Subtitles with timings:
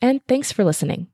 [0.00, 1.08] and thanks for listening.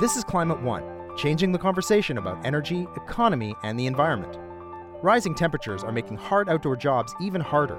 [0.00, 0.82] This is Climate One,
[1.16, 4.36] changing the conversation about energy, economy, and the environment.
[5.02, 7.78] Rising temperatures are making hard outdoor jobs even harder,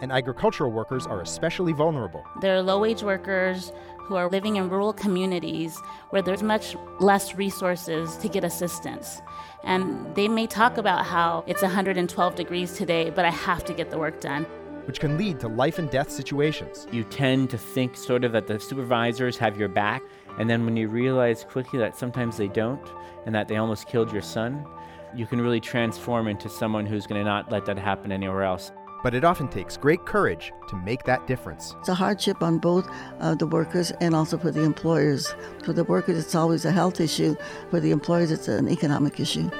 [0.00, 2.22] and agricultural workers are especially vulnerable.
[2.40, 3.72] There are low wage workers
[4.04, 5.78] who are living in rural communities
[6.10, 9.22] where there's much less resources to get assistance.
[9.62, 13.90] And they may talk about how it's 112 degrees today, but I have to get
[13.90, 14.46] the work done.
[14.86, 16.86] Which can lead to life and death situations.
[16.92, 20.02] You tend to think sort of that the supervisors have your back,
[20.38, 22.86] and then when you realize quickly that sometimes they don't,
[23.26, 24.66] and that they almost killed your son,
[25.14, 28.72] you can really transform into someone who's going to not let that happen anywhere else
[29.04, 31.76] but it often takes great courage to make that difference.
[31.78, 32.88] It's a hardship on both
[33.20, 35.34] uh, the workers and also for the employers.
[35.62, 37.36] For the workers, it's always a health issue.
[37.68, 39.50] For the employers, it's an economic issue.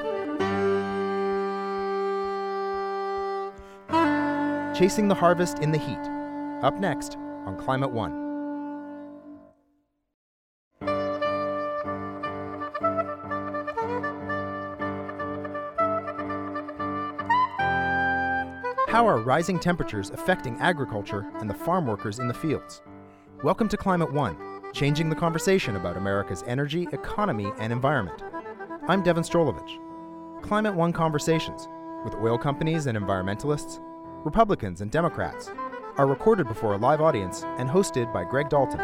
[4.74, 6.10] Chasing the harvest in the heat.
[6.64, 8.10] Up next on Climate One.
[18.88, 22.82] How are rising temperatures affecting agriculture and the farm workers in the fields?
[23.44, 24.36] Welcome to Climate One,
[24.72, 28.24] changing the conversation about America's energy, economy, and environment.
[28.88, 30.42] I'm Devon Strolovich.
[30.42, 31.68] Climate One conversations
[32.04, 33.80] with oil companies and environmentalists,
[34.24, 35.50] Republicans and Democrats
[35.98, 38.80] are recorded before a live audience and hosted by Greg Dalton.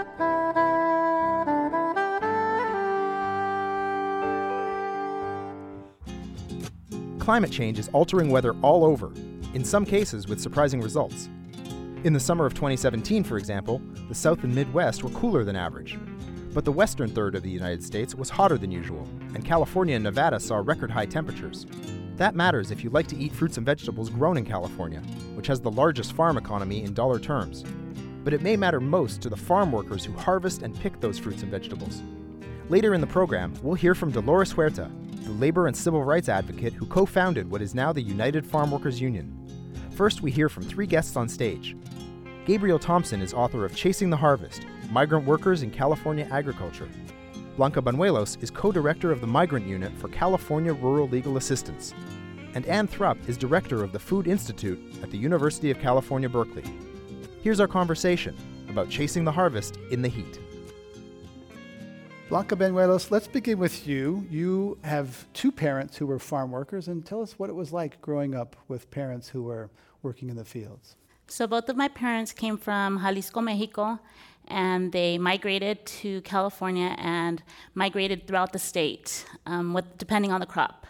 [7.19, 9.13] Climate change is altering weather all over,
[9.55, 11.31] in some cases with surprising results.
[12.05, 15.99] In the summer of 2017, for example, the South and Midwest were cooler than average.
[16.53, 20.05] But the western third of the United States was hotter than usual, and California and
[20.05, 21.67] Nevada saw record high temperatures.
[22.21, 25.01] That matters if you like to eat fruits and vegetables grown in California,
[25.37, 27.65] which has the largest farm economy in dollar terms.
[28.23, 31.43] But it may matter most to the farm workers who harvest and pick those fruits
[31.43, 32.03] and vegetables.
[32.69, 34.91] Later in the program, we'll hear from Dolores Huerta,
[35.25, 38.71] the labor and civil rights advocate who co founded what is now the United Farm
[38.71, 39.35] Workers Union.
[39.93, 41.75] First, we hear from three guests on stage.
[42.45, 46.91] Gabriel Thompson is author of Chasing the Harvest Migrant Workers in California Agriculture.
[47.57, 51.93] Blanca Banuelos is co director of the Migrant Unit for California Rural Legal Assistance.
[52.55, 56.65] And Ann Thrupp is director of the Food Institute at the University of California, Berkeley.
[57.43, 58.37] Here's our conversation
[58.69, 60.39] about chasing the harvest in the heat.
[62.29, 64.25] Blanca Banuelos, let's begin with you.
[64.31, 68.01] You have two parents who were farm workers, and tell us what it was like
[68.01, 69.69] growing up with parents who were
[70.03, 70.95] working in the fields?
[71.27, 73.99] So both of my parents came from Jalisco, Mexico,
[74.51, 77.43] and they migrated to California and
[77.75, 80.87] migrated throughout the state, um, with, depending on the crop.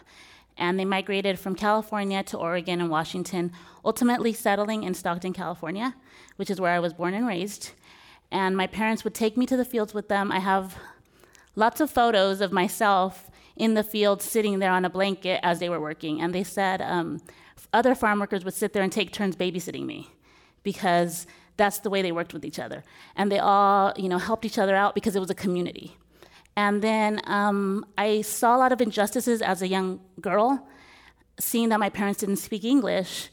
[0.57, 3.51] And they migrated from California to Oregon and Washington,
[3.85, 5.95] ultimately settling in Stockton, California,
[6.35, 7.71] which is where I was born and raised.
[8.31, 10.31] And my parents would take me to the fields with them.
[10.31, 10.77] I have
[11.55, 15.69] lots of photos of myself in the field sitting there on a blanket as they
[15.69, 16.21] were working.
[16.21, 17.21] And they said, um,
[17.73, 20.09] other farm workers would sit there and take turns babysitting me
[20.63, 21.27] because
[21.61, 22.83] that's the way they worked with each other.
[23.15, 25.95] And they all, you know, helped each other out because it was a community.
[26.55, 30.67] And then um, I saw a lot of injustices as a young girl,
[31.39, 33.29] seeing that my parents didn't speak English.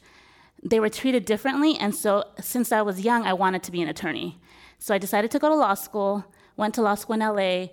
[0.61, 3.89] They were treated differently, and so since I was young, I wanted to be an
[3.89, 4.39] attorney.
[4.77, 6.23] So I decided to go to law school,
[6.55, 7.69] went to law school in LA,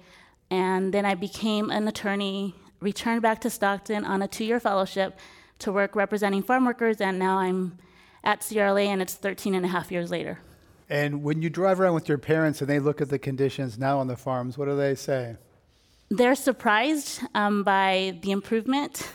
[0.50, 5.18] and then I became an attorney, returned back to Stockton on a two year fellowship,
[5.58, 7.78] to work representing farm workers, and now I'm
[8.24, 10.38] at CRLA, and it's 13 and a half years later.
[10.88, 13.98] And when you drive around with your parents and they look at the conditions now
[13.98, 15.36] on the farms, what do they say?
[16.10, 19.08] They're surprised um, by the improvement.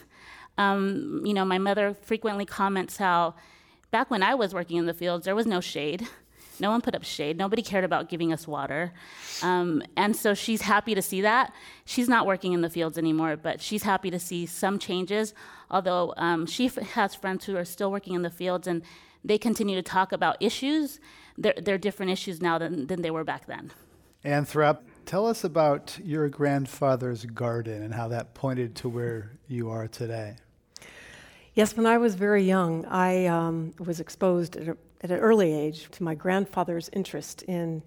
[0.57, 3.35] Um, you know, my mother frequently comments how
[3.91, 6.07] back when I was working in the fields, there was no shade.
[6.59, 7.37] No one put up shade.
[7.37, 8.93] Nobody cared about giving us water.
[9.41, 11.53] Um, and so she's happy to see that.
[11.85, 15.33] She's not working in the fields anymore, but she's happy to see some changes.
[15.71, 18.83] Although um, she f- has friends who are still working in the fields and
[19.23, 20.99] they continue to talk about issues.
[21.37, 23.71] They're, they're different issues now than, than they were back then.
[24.23, 29.69] Ann Thrupp, tell us about your grandfather's garden and how that pointed to where you
[29.69, 30.35] are today.
[31.53, 35.51] Yes, when I was very young, I um, was exposed at, a, at, an early
[35.51, 37.83] age to my grandfather's interest in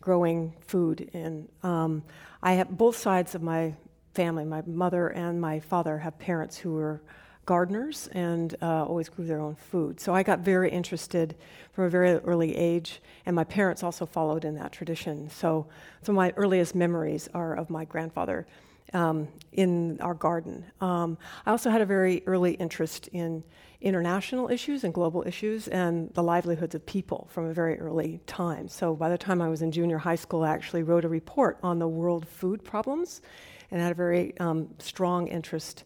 [0.00, 1.10] growing food.
[1.14, 2.04] And um,
[2.42, 3.74] I have both sides of my
[4.14, 7.02] family, my mother and my father, have parents who were
[7.48, 9.98] gardeners and uh, always grew their own food.
[9.98, 11.34] So I got very interested
[11.72, 15.30] from a very early age, and my parents also followed in that tradition.
[15.30, 15.66] So
[16.02, 18.46] some of my earliest memories are of my grandfather
[18.92, 20.62] um, in our garden.
[20.82, 21.16] Um,
[21.46, 23.42] I also had a very early interest in
[23.80, 28.68] international issues and global issues and the livelihoods of people from a very early time.
[28.68, 31.56] So by the time I was in junior high school, I actually wrote a report
[31.62, 33.22] on the world food problems
[33.70, 35.84] and had a very um, strong interest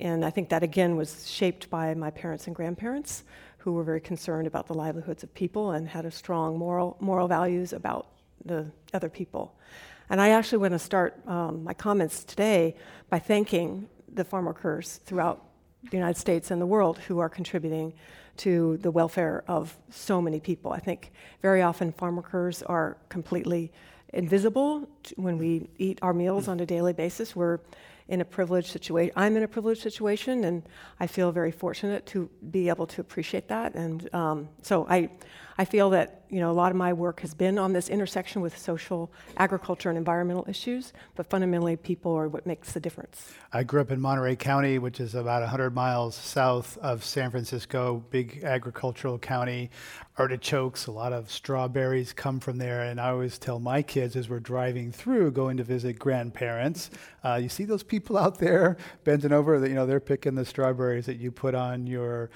[0.00, 3.24] and I think that again was shaped by my parents and grandparents,
[3.58, 7.28] who were very concerned about the livelihoods of people and had a strong moral, moral
[7.28, 8.06] values about
[8.44, 9.54] the other people.
[10.08, 12.74] And I actually want to start um, my comments today
[13.10, 15.44] by thanking the farm workers throughout
[15.90, 17.92] the United States and the world who are contributing
[18.38, 20.72] to the welfare of so many people.
[20.72, 21.12] I think
[21.42, 23.72] very often farm workers are completely
[24.12, 27.36] invisible when we eat our meals on a daily basis.
[27.36, 27.60] We're
[28.10, 29.12] in a privileged situation.
[29.16, 30.62] I'm in a privileged situation, and
[30.98, 33.74] I feel very fortunate to be able to appreciate that.
[33.76, 35.10] And um, so I,
[35.60, 38.40] I feel that you know a lot of my work has been on this intersection
[38.40, 40.94] with social, agriculture, and environmental issues.
[41.16, 43.34] But fundamentally, people are what makes the difference.
[43.52, 48.02] I grew up in Monterey County, which is about 100 miles south of San Francisco,
[48.08, 49.68] big agricultural county.
[50.16, 52.84] Artichokes, a lot of strawberries come from there.
[52.84, 56.88] And I always tell my kids as we're driving through, going to visit grandparents,
[57.22, 60.46] uh, you see those people out there bending over, that you know they're picking the
[60.46, 62.30] strawberries that you put on your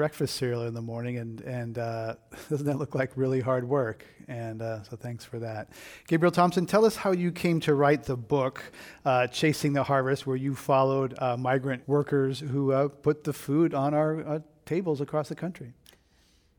[0.00, 2.14] breakfast cereal in the morning, and and uh,
[2.48, 4.02] doesn't that look like really hard work?
[4.28, 5.68] And uh, so thanks for that,
[6.08, 6.64] Gabriel Thompson.
[6.64, 8.62] Tell us how you came to write the book,
[9.04, 13.74] uh, "Chasing the Harvest," where you followed uh, migrant workers who uh, put the food
[13.74, 15.74] on our uh, tables across the country.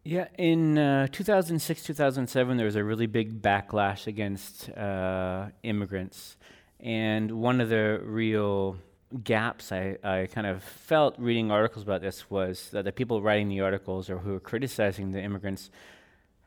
[0.03, 6.37] Yeah, in uh, 2006, 2007, there was a really big backlash against uh, immigrants.
[6.79, 8.77] And one of the real
[9.23, 13.49] gaps I, I kind of felt reading articles about this was that the people writing
[13.49, 15.69] the articles or who were criticizing the immigrants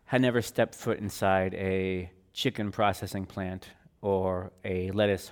[0.06, 3.68] had never stepped foot inside a chicken processing plant
[4.00, 5.30] or a lettuce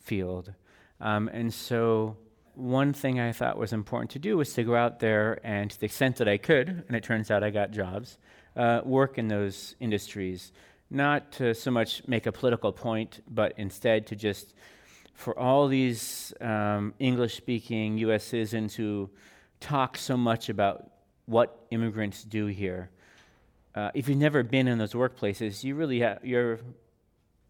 [0.00, 0.52] field.
[1.00, 2.16] Um, and so,
[2.54, 5.78] one thing I thought was important to do was to go out there and, to
[5.78, 8.18] the extent that I could, and it turns out I got jobs,
[8.56, 10.50] uh, work in those industries.
[10.90, 14.54] Not to so much make a political point, but instead to just
[15.18, 19.10] for all these um, English speaking US citizens who
[19.58, 20.92] talk so much about
[21.26, 22.90] what immigrants do here.
[23.74, 26.60] Uh, if you've never been in those workplaces, you really ha- you're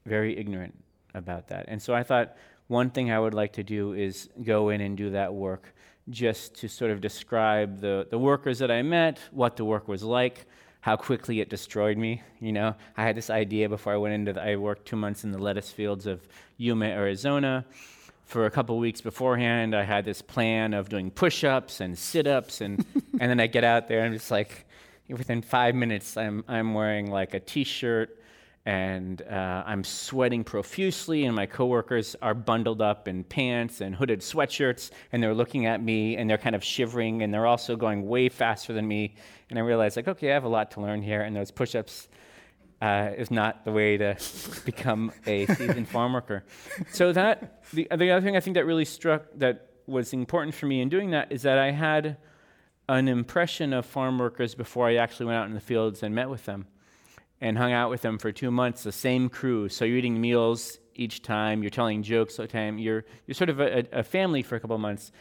[0.06, 0.82] very ignorant
[1.12, 1.66] about that.
[1.68, 2.38] And so I thought
[2.68, 5.74] one thing I would like to do is go in and do that work
[6.08, 10.02] just to sort of describe the, the workers that I met, what the work was
[10.02, 10.46] like,
[10.80, 12.22] how quickly it destroyed me.
[12.40, 14.32] You know, I had this idea before I went into.
[14.32, 16.26] The, I worked two months in the lettuce fields of
[16.56, 17.64] Yuma, Arizona.
[18.24, 22.84] For a couple weeks beforehand, I had this plan of doing push-ups and sit-ups, and
[23.20, 24.66] and then I get out there and I'm just like,
[25.08, 28.17] within five minutes, I'm I'm wearing like a t-shirt
[28.68, 34.20] and uh, I'm sweating profusely, and my coworkers are bundled up in pants and hooded
[34.20, 38.06] sweatshirts, and they're looking at me, and they're kind of shivering, and they're also going
[38.06, 39.14] way faster than me.
[39.48, 42.08] And I realize, like, okay, I have a lot to learn here, and those push-ups
[42.82, 44.18] uh, is not the way to
[44.66, 46.44] become a seasoned farm worker.
[46.92, 50.66] So that the, the other thing I think that really struck that was important for
[50.66, 52.18] me in doing that is that I had
[52.86, 56.28] an impression of farm workers before I actually went out in the fields and met
[56.28, 56.66] with them
[57.40, 59.68] and hung out with them for two months, the same crew.
[59.68, 63.50] So you're eating meals each time, you're telling jokes all the time, you're, you're sort
[63.50, 65.12] of a, a family for a couple of months.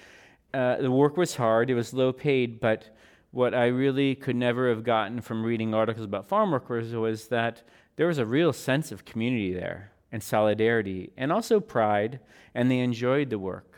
[0.54, 2.90] Uh, the work was hard, it was low paid, but
[3.32, 7.62] what I really could never have gotten from reading articles about farm workers was that
[7.96, 12.20] there was a real sense of community there and solidarity and also pride,
[12.56, 13.74] and they enjoyed the work.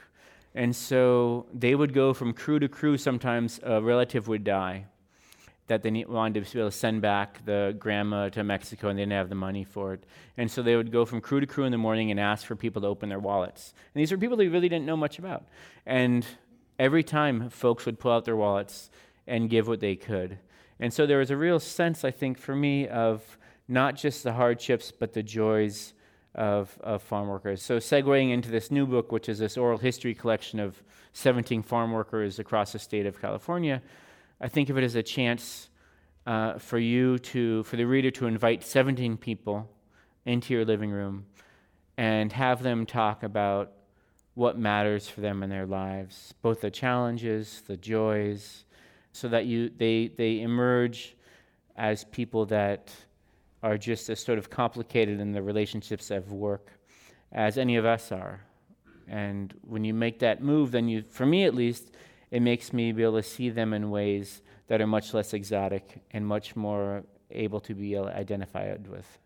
[0.55, 4.85] And so they would go from crew to crew, sometimes a relative would die
[5.69, 9.03] that they wanted to be able to send back the grandma to Mexico and they
[9.03, 10.03] didn't have the money for it.
[10.35, 12.55] And so they would go from crew to crew in the morning and ask for
[12.55, 13.73] people to open their wallets.
[13.93, 15.45] And these were people they really didn't know much about.
[15.85, 16.25] And
[16.77, 18.89] every time folks would pull out their wallets
[19.27, 20.39] and give what they could.
[20.79, 24.33] And so there was a real sense, I think, for me of not just the
[24.33, 25.93] hardships, but the joys
[26.33, 27.61] of, of farm workers.
[27.61, 30.81] So, segueing into this new book, which is this oral history collection of
[31.13, 33.81] 17 farm workers across the state of California,
[34.41, 35.69] I think of it as a chance
[36.25, 39.69] uh, for you to, for the reader to invite 17 people
[40.25, 41.25] into your living room
[41.97, 43.73] and have them talk about
[44.35, 48.63] what matters for them in their lives, both the challenges, the joys,
[49.11, 51.17] so that you they they emerge
[51.75, 52.93] as people that
[53.63, 56.71] are just as sort of complicated in the relationships of work
[57.33, 58.41] as any of us are.
[59.07, 61.91] And when you make that move, then you, for me at least,
[62.31, 66.01] it makes me be able to see them in ways that are much less exotic
[66.11, 69.17] and much more able to be identified with.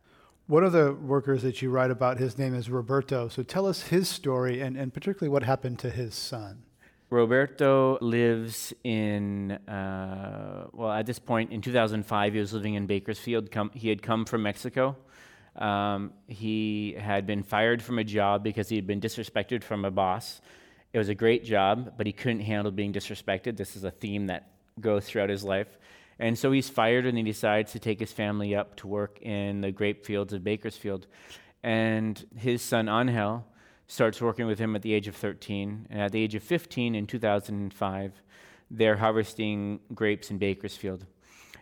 [0.48, 3.30] One of the workers that you write about, his name is Roberto.
[3.30, 6.64] So tell us his story and, and particularly what happened to his son.
[7.10, 13.52] Roberto lives in, uh, well, at this point in 2005, he was living in Bakersfield.
[13.52, 14.98] Come, he had come from Mexico.
[15.56, 19.92] Um, he had been fired from a job because he had been disrespected from a
[19.92, 20.42] boss.
[20.94, 23.58] It was a great job, but he couldn't handle being disrespected.
[23.58, 25.80] This is a theme that goes throughout his life.
[26.20, 29.62] And so he's fired and he decides to take his family up to work in
[29.62, 31.08] the grape fields of Bakersfield.
[31.64, 33.44] And his son, Angel,
[33.88, 35.88] starts working with him at the age of 13.
[35.90, 38.22] And at the age of 15, in 2005,
[38.70, 41.06] they're harvesting grapes in Bakersfield.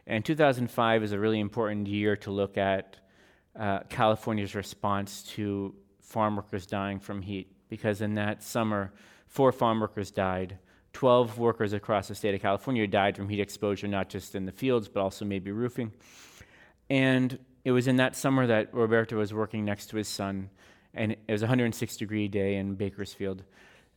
[0.06, 2.98] And 2005 is a really important year to look at
[3.58, 8.92] uh, California's response to farm workers dying from heat, because in that summer,
[9.32, 10.60] four farm workers died.
[10.94, 14.52] 12 workers across the state of California died from heat exposure, not just in the
[14.52, 15.92] fields, but also maybe roofing.
[16.90, 20.50] And it was in that summer that Roberto was working next to his son
[20.94, 23.44] and it was a 106 degree day in Bakersfield.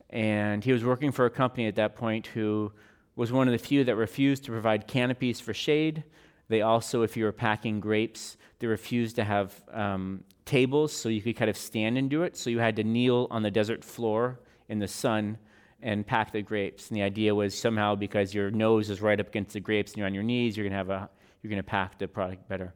[0.09, 2.71] And he was working for a company at that point who
[3.15, 6.03] was one of the few that refused to provide canopies for shade.
[6.47, 11.21] They also, if you were packing grapes, they refused to have um, tables so you
[11.21, 12.37] could kind of stand and do it.
[12.37, 15.37] So you had to kneel on the desert floor in the sun
[15.81, 16.89] and pack the grapes.
[16.89, 19.99] And the idea was somehow because your nose is right up against the grapes and
[19.99, 21.09] you're on your knees, you're gonna have a
[21.41, 22.73] you're gonna pack the product better.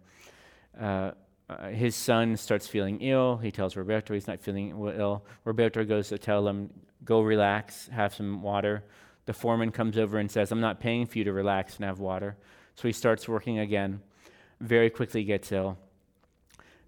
[0.79, 1.11] Uh,
[1.49, 3.37] uh, his son starts feeling ill.
[3.37, 5.25] He tells Roberto he's not feeling ill.
[5.43, 6.69] Roberto goes to tell him,
[7.03, 8.83] go relax, have some water.
[9.25, 11.99] The foreman comes over and says, I'm not paying for you to relax and have
[11.99, 12.37] water.
[12.75, 14.01] So he starts working again.
[14.61, 15.77] Very quickly gets ill.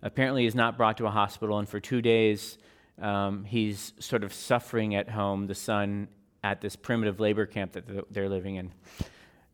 [0.03, 2.57] Apparently, he's not brought to a hospital, and for two days,
[3.01, 6.07] um, he's sort of suffering at home, the son
[6.43, 8.71] at this primitive labor camp that they're living in.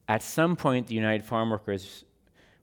[0.08, 2.06] At some point, the United Farm Workers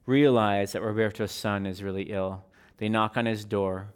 [0.05, 2.43] realize that Roberto's son is really ill.
[2.77, 3.87] They knock on his door.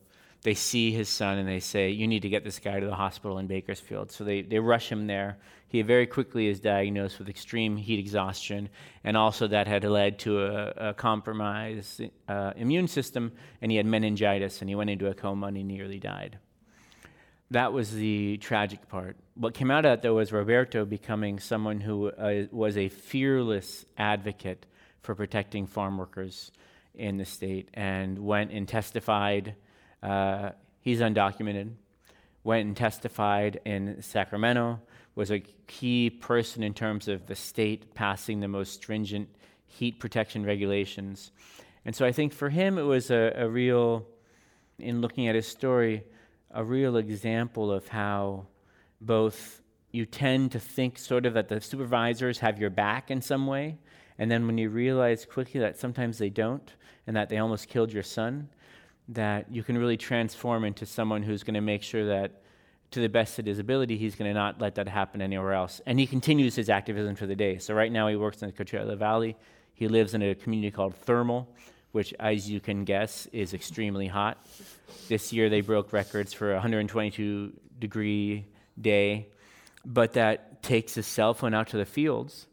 [0.42, 2.96] They see his son and they say, You need to get this guy to the
[2.96, 4.12] hospital in Bakersfield.
[4.12, 5.38] So they, they rush him there.
[5.68, 8.70] He very quickly is diagnosed with extreme heat exhaustion,
[9.04, 13.32] and also that had led to a, a compromised uh, immune system,
[13.62, 16.40] and he had meningitis, and he went into a coma and he nearly died.
[17.52, 19.18] That was the tragic part.
[19.34, 23.86] What came out of that, though, was Roberto becoming someone who uh, was a fearless
[23.98, 24.68] advocate
[25.02, 26.52] for protecting farm workers
[26.94, 29.56] in the state and went and testified.
[30.04, 30.52] Uh,
[30.82, 31.72] he's undocumented.
[32.44, 34.80] Went and testified in Sacramento,
[35.16, 39.28] was a key person in terms of the state passing the most stringent
[39.66, 41.32] heat protection regulations.
[41.84, 44.08] And so I think for him, it was a, a real,
[44.78, 46.04] in looking at his story,
[46.52, 48.48] a real example of how
[49.02, 53.48] both you tend to think sort of that the supervisors have your back in some
[53.48, 53.78] way,
[54.18, 56.74] and then when you realize quickly that sometimes they don't
[57.08, 58.50] and that they almost killed your son,
[59.08, 62.44] that you can really transform into someone who's going to make sure that
[62.92, 65.80] to the best of his ability, he's going to not let that happen anywhere else.
[65.86, 67.58] And he continues his activism for the day.
[67.60, 69.36] So right now he works in the Coachella Valley.
[69.74, 71.48] He lives in a community called Thermal,
[71.92, 74.38] which, as you can guess, is extremely hot.
[75.08, 78.46] This year they broke records for a 122 degree
[78.80, 79.28] day,
[79.86, 82.48] but that takes his cell phone out to the fields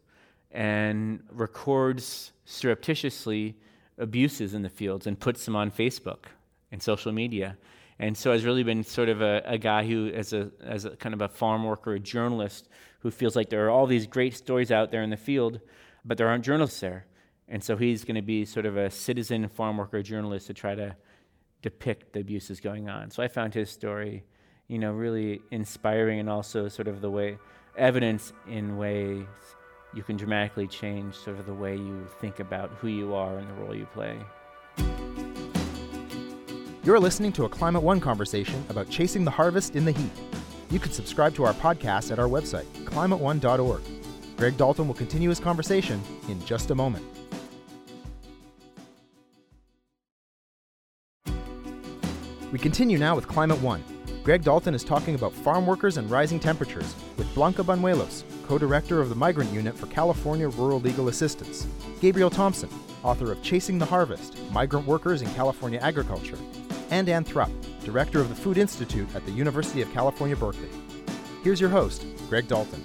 [0.53, 3.55] and records surreptitiously
[3.99, 6.27] abuses in the fields and puts them on Facebook
[6.73, 7.57] and social media.
[7.99, 10.91] And so has really been sort of a, a guy who, as a, as a
[10.91, 12.69] kind of a farm worker, a journalist,
[13.01, 15.61] who feels like there are all these great stories out there in the field,
[16.05, 17.07] but there aren't journalists there.
[17.49, 20.75] And so he's going to be sort of a citizen farm worker journalist to try
[20.75, 20.97] to
[21.63, 23.11] depict the abuses going on.
[23.11, 24.25] So I found his story,
[24.69, 27.39] you know, really inspiring and also sort of the way
[27.77, 29.27] evidence in ways
[29.95, 33.49] you can dramatically change sort of the way you think about who you are and
[33.49, 34.19] the role you play.
[36.85, 40.13] You're listening to a Climate One conversation about chasing the harvest in the heat.
[40.71, 43.83] You can subscribe to our podcast at our website, climateone.org.
[44.37, 47.05] Greg Dalton will continue his conversation in just a moment.
[52.57, 53.85] We continue now with Climate One.
[54.25, 59.03] Greg Dalton is talking about farm workers and rising temperatures with Blanca Banuelos, co director
[59.03, 61.67] of the Migrant Unit for California Rural Legal Assistance,
[62.01, 62.71] Gabriel Thompson,
[63.03, 66.39] author of Chasing the Harvest Migrant Workers in California Agriculture,
[66.89, 67.51] and Ann Thrupp,
[67.85, 70.71] director of the Food Institute at the University of California, Berkeley.
[71.45, 72.83] Here's your host, Greg Dalton.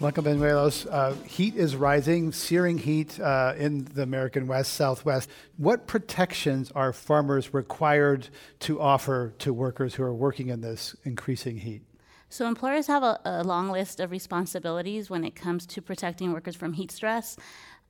[0.00, 5.28] Blanca Banuelos, uh, heat is rising, searing heat uh, in the American West, Southwest.
[5.58, 8.30] What protections are farmers required
[8.60, 11.82] to offer to workers who are working in this increasing heat?
[12.30, 16.56] So, employers have a, a long list of responsibilities when it comes to protecting workers
[16.56, 17.36] from heat stress.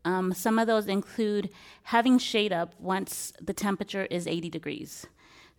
[0.05, 1.51] Um, some of those include
[1.85, 5.07] having shade up once the temperature is 80 degrees.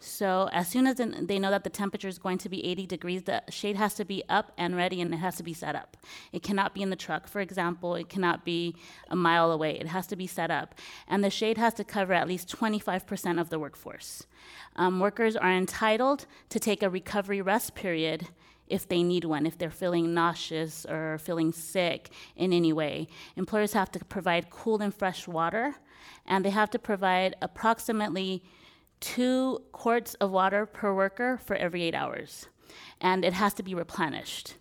[0.03, 3.21] So as soon as they know that the temperature is going to be 80 degrees,
[3.23, 5.95] the shade has to be up and ready and it has to be set up.
[6.31, 7.93] It cannot be in the truck, for example.
[7.93, 8.75] It cannot be
[9.09, 9.77] a mile away.
[9.79, 10.73] It has to be set up.
[11.07, 14.25] And the shade has to cover at least 25% of the workforce.
[14.75, 18.29] Um, workers are entitled to take a recovery rest period
[18.67, 23.07] if they need one, if they're feeling nauseous or feeling sick in any way.
[23.35, 25.75] Employers have to provide cool and fresh water,
[26.25, 28.41] and they have to provide approximately
[29.01, 32.47] two quarts of water per worker for every eight hours,
[33.01, 34.55] and it has to be replenished.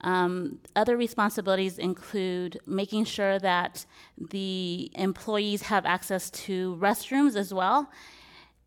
[0.00, 3.86] Um, other responsibilities include making sure that
[4.18, 7.88] the employees have access to restrooms as well.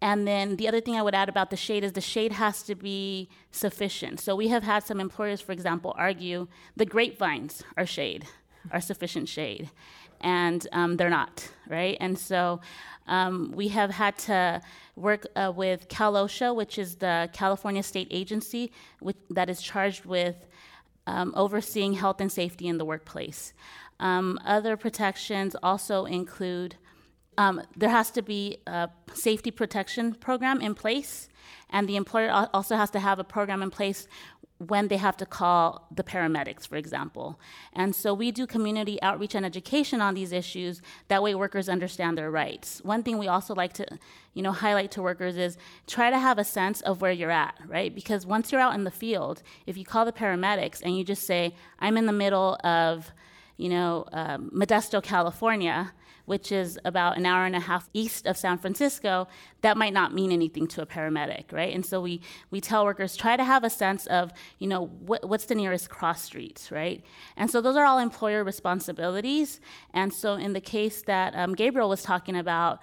[0.02, 2.64] And then the other thing I would add about the shade is the shade has
[2.64, 4.20] to be sufficient.
[4.20, 8.26] So we have had some employers, for example, argue the grapevines are shade,
[8.72, 9.70] are sufficient shade,
[10.22, 11.98] and um, they're not, right?
[12.00, 12.62] And so
[13.08, 14.62] um, we have had to
[14.96, 20.48] work uh, with CalOSHA, which is the California State Agency which, that is charged with
[21.08, 23.54] um, overseeing health and safety in the workplace.
[24.00, 26.76] Um, other protections also include
[27.38, 31.28] um, there has to be a safety protection program in place,
[31.70, 34.08] and the employer also has to have a program in place
[34.58, 37.38] when they have to call the paramedics, for example.
[37.74, 40.82] And so we do community outreach and education on these issues.
[41.10, 42.80] That way workers understand their rights.
[42.84, 43.86] One thing we also like to,
[44.34, 47.56] you know, highlight to workers is try to have a sense of where you're at,
[47.68, 47.94] right?
[47.94, 51.28] Because once you're out in the field, if you call the paramedics and you just
[51.28, 53.12] say, I'm in the middle of,
[53.58, 55.92] you know, uh, Modesto, California,
[56.26, 59.28] which is about an hour and a half east of San Francisco,
[59.62, 61.74] that might not mean anything to a paramedic, right?
[61.74, 65.28] And so we, we tell workers try to have a sense of, you know, what,
[65.28, 67.04] what's the nearest cross streets, right?
[67.38, 69.60] And so those are all employer responsibilities.
[69.94, 72.80] And so in the case that um, Gabriel was talking about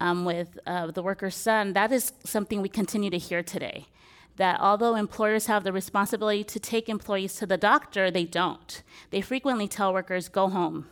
[0.00, 3.86] um, with uh, the worker's son, that is something we continue to hear today
[4.36, 8.82] that although employers have the responsibility to take employees to the doctor, they don't.
[9.10, 10.88] They frequently tell workers, go home,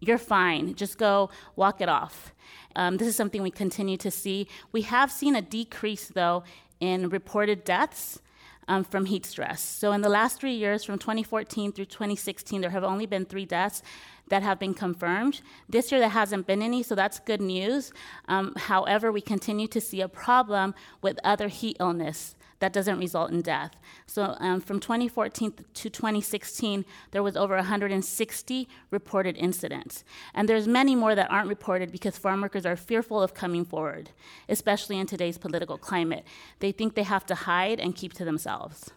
[0.00, 0.74] you're fine.
[0.74, 2.34] Just go walk it off.
[2.76, 4.46] Um, this is something we continue to see.
[4.72, 6.44] We have seen a decrease, though,
[6.80, 8.20] in reported deaths
[8.68, 9.60] um, from heat stress.
[9.60, 13.46] So, in the last three years, from 2014 through 2016, there have only been three
[13.46, 13.82] deaths
[14.28, 15.40] that have been confirmed.
[15.68, 17.92] This year, there hasn't been any, so that's good news.
[18.28, 23.30] Um, however, we continue to see a problem with other heat illness that doesn't result
[23.30, 23.72] in death.
[24.06, 30.04] So um, from 2014 to 2016, there was over 160 reported incidents.
[30.34, 34.10] And there's many more that aren't reported because farm workers are fearful of coming forward,
[34.48, 36.24] especially in today's political climate.
[36.58, 38.90] They think they have to hide and keep to themselves.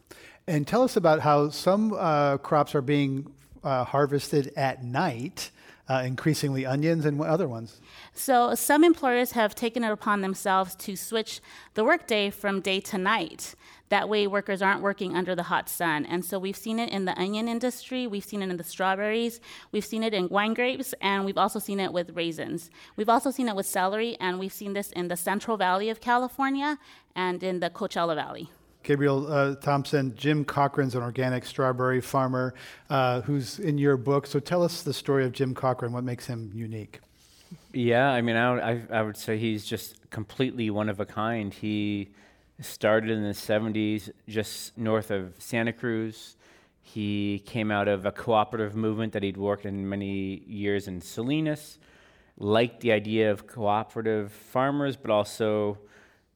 [0.48, 3.32] And tell us about how some uh, crops are being
[3.64, 5.52] uh, harvested at night
[5.90, 7.82] uh, increasingly onions and other ones.
[8.14, 11.42] So some employers have taken it upon themselves to switch
[11.74, 13.56] the workday from day to night.
[13.90, 16.06] That way, workers aren't working under the hot sun.
[16.06, 19.42] And so we've seen it in the onion industry, we've seen it in the strawberries,
[19.74, 22.70] we've seen it in wine grapes, and we've also seen it with raisins.
[22.96, 26.00] We've also seen it with celery, and we've seen this in the Central Valley of
[26.00, 26.80] California
[27.18, 28.50] and in the Coachella Valley.
[28.84, 32.54] Gabriel uh, Thompson, Jim Cochran's an organic strawberry farmer
[32.90, 34.26] uh, who's in your book.
[34.26, 35.92] So tell us the story of Jim Cochran.
[35.92, 37.00] What makes him unique?
[37.74, 41.54] Yeah, I mean, I, I, I would say he's just completely one of a kind.
[41.54, 42.10] He
[42.60, 46.36] started in the 70s just north of Santa Cruz.
[46.82, 51.78] He came out of a cooperative movement that he'd worked in many years in Salinas,
[52.38, 55.78] liked the idea of cooperative farmers, but also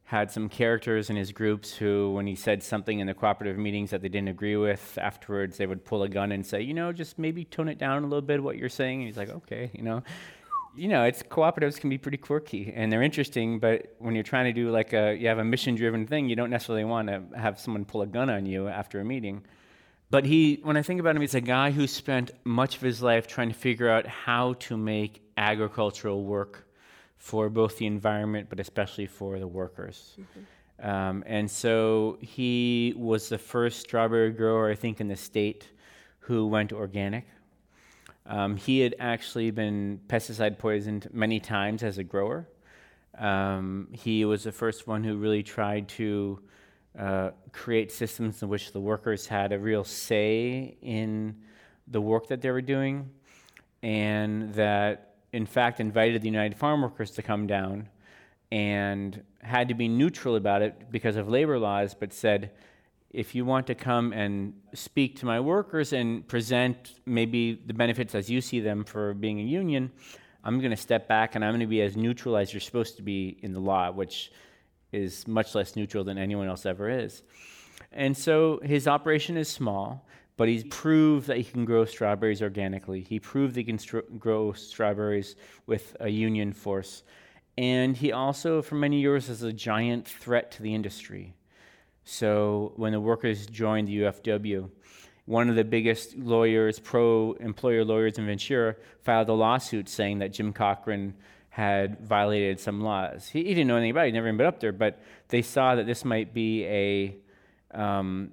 [0.06, 3.90] had some characters in his groups who, when he said something in the cooperative meetings
[3.90, 6.92] that they didn't agree with, afterwards they would pull a gun and say, you know,
[6.92, 9.00] just maybe tone it down a little bit what you're saying.
[9.00, 10.02] And he's like, okay, you know.
[10.78, 14.44] You know, it's cooperatives can be pretty quirky and they're interesting, but when you're trying
[14.44, 17.58] to do like a you have a mission-driven thing, you don't necessarily want to have
[17.58, 19.42] someone pull a gun on you after a meeting.
[20.10, 23.02] But he, when I think about him, he's a guy who spent much of his
[23.02, 26.65] life trying to figure out how to make agricultural work
[27.16, 30.16] for both the environment, but especially for the workers.
[30.20, 30.88] Mm-hmm.
[30.88, 35.68] Um, and so he was the first strawberry grower, I think, in the state
[36.20, 37.26] who went organic.
[38.26, 42.48] Um, he had actually been pesticide poisoned many times as a grower.
[43.16, 46.40] Um, he was the first one who really tried to
[46.98, 51.36] uh, create systems in which the workers had a real say in
[51.86, 53.08] the work that they were doing,
[53.82, 55.05] and that,
[55.36, 57.90] in fact, invited the United Farm Workers to come down
[58.50, 62.52] and had to be neutral about it because of labor laws, but said,
[63.10, 68.14] if you want to come and speak to my workers and present maybe the benefits
[68.14, 69.92] as you see them for being a union,
[70.42, 72.96] I'm going to step back and I'm going to be as neutral as you're supposed
[72.96, 74.32] to be in the law, which
[74.90, 77.22] is much less neutral than anyone else ever is.
[77.92, 83.00] And so his operation is small, but he's proved that he can grow strawberries organically.
[83.00, 83.78] He proved he can
[84.18, 87.02] grow strawberries with a union force.
[87.58, 91.34] And he also, for many years, was a giant threat to the industry.
[92.04, 94.70] So when the workers joined the UFW,
[95.24, 100.32] one of the biggest lawyers, pro employer lawyers in Ventura, filed a lawsuit saying that
[100.32, 101.14] Jim Cochran
[101.48, 103.28] had violated some laws.
[103.28, 106.04] He, he didn't know he'd never even been up there, but they saw that this
[106.04, 107.16] might be a,
[107.72, 108.32] um,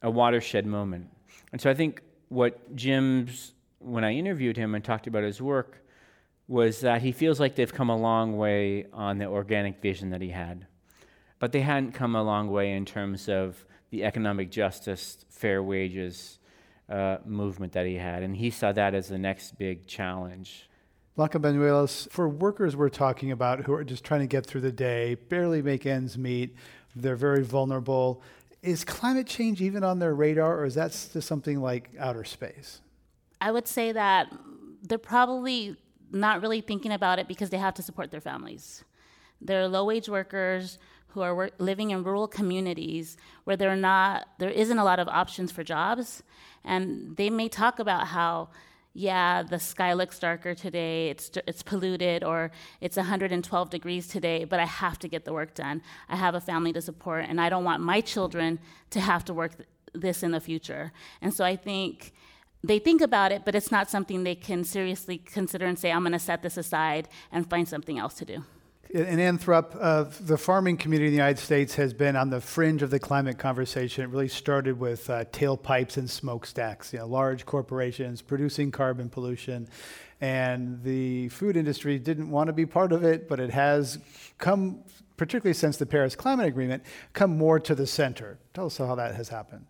[0.00, 1.08] a watershed moment.
[1.52, 5.84] And so I think what Jim's, when I interviewed him and talked about his work,
[6.48, 10.20] was that he feels like they've come a long way on the organic vision that
[10.20, 10.66] he had.
[11.38, 16.38] But they hadn't come a long way in terms of the economic justice, fair wages
[16.88, 18.22] uh, movement that he had.
[18.22, 20.68] And he saw that as the next big challenge.
[21.14, 24.72] Blanca Banuelos, for workers we're talking about who are just trying to get through the
[24.72, 26.56] day, barely make ends meet,
[26.96, 28.22] they're very vulnerable.
[28.62, 32.80] Is climate change even on their radar, or is that just something like outer space?
[33.40, 34.32] I would say that
[34.82, 35.76] they're probably
[36.12, 38.84] not really thinking about it because they have to support their families.
[39.40, 44.48] They're low wage workers who are work, living in rural communities where there not there
[44.50, 46.22] isn't a lot of options for jobs
[46.64, 48.48] and they may talk about how
[48.94, 51.10] yeah the sky looks darker today.
[51.10, 52.50] It's it's polluted or
[52.80, 55.82] it's 112 degrees today but I have to get the work done.
[56.08, 58.58] I have a family to support and I don't want my children
[58.90, 60.92] to have to work th- this in the future.
[61.20, 62.12] And so I think
[62.64, 66.02] they think about it, but it's not something they can seriously consider and say, I'm
[66.02, 68.44] going to set this aside and find something else to do.
[68.90, 72.42] In Ann Thrupp, uh, the farming community in the United States has been on the
[72.42, 74.04] fringe of the climate conversation.
[74.04, 79.68] It really started with uh, tailpipes and smokestacks, you know, large corporations producing carbon pollution.
[80.20, 83.98] And the food industry didn't want to be part of it, but it has
[84.36, 84.80] come,
[85.16, 86.82] particularly since the Paris Climate Agreement,
[87.14, 88.38] come more to the center.
[88.52, 89.64] Tell us how that has happened.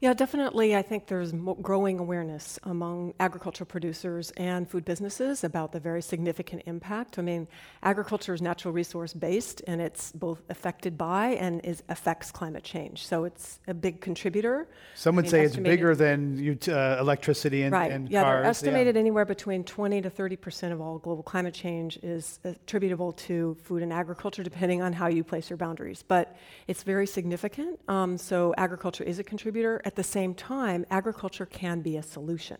[0.00, 0.76] Yeah, definitely.
[0.76, 6.62] I think there's growing awareness among agricultural producers and food businesses about the very significant
[6.66, 7.18] impact.
[7.18, 7.48] I mean,
[7.82, 13.06] agriculture is natural resource based, and it's both affected by and is affects climate change.
[13.06, 14.68] So it's a big contributor.
[14.94, 17.90] Some would I mean, say it's bigger than uh, electricity and, right.
[17.90, 18.42] and yeah, cars.
[18.42, 19.00] They're estimated yeah.
[19.00, 23.82] anywhere between 20 to 30 percent of all global climate change is attributable to food
[23.82, 26.04] and agriculture, depending on how you place your boundaries.
[26.06, 26.36] But
[26.68, 27.80] it's very significant.
[27.88, 32.58] Um, so agriculture is a contributor at the same time, agriculture can be a solution.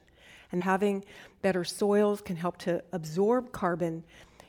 [0.50, 1.04] And having
[1.42, 4.02] better soils can help to absorb carbon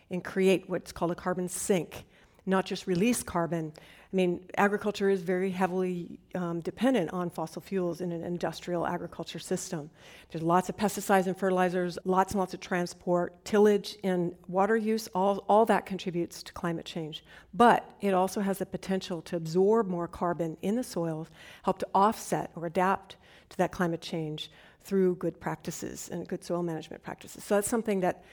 [0.10, 2.06] and create what's called a carbon sink,
[2.46, 3.74] not just release carbon.
[4.12, 9.38] I mean, agriculture is very heavily um, dependent on fossil fuels in an industrial agriculture
[9.38, 9.92] system.
[10.32, 15.10] There's lots of pesticides and fertilizers, lots and lots of transport, tillage, and water use.
[15.14, 17.24] All, all that contributes to climate change.
[17.54, 21.28] But it also has the potential to absorb more carbon in the soils,
[21.62, 23.16] help to offset or adapt
[23.50, 24.50] to that climate change
[24.90, 27.44] through good practices and good soil management practices.
[27.44, 28.24] So that's something that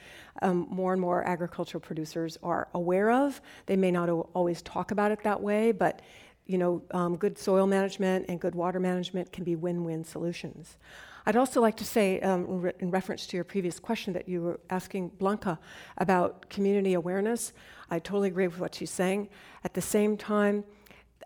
[0.41, 3.43] um, more and more agricultural producers are aware of.
[3.67, 6.01] They may not always talk about it that way, but
[6.47, 10.79] you know, um, good soil management and good water management can be win-win solutions.
[11.27, 14.41] I'd also like to say, um, re- in reference to your previous question that you
[14.41, 15.59] were asking Blanca
[15.99, 17.53] about community awareness,
[17.91, 19.29] I totally agree with what she's saying.
[19.63, 20.65] At the same time,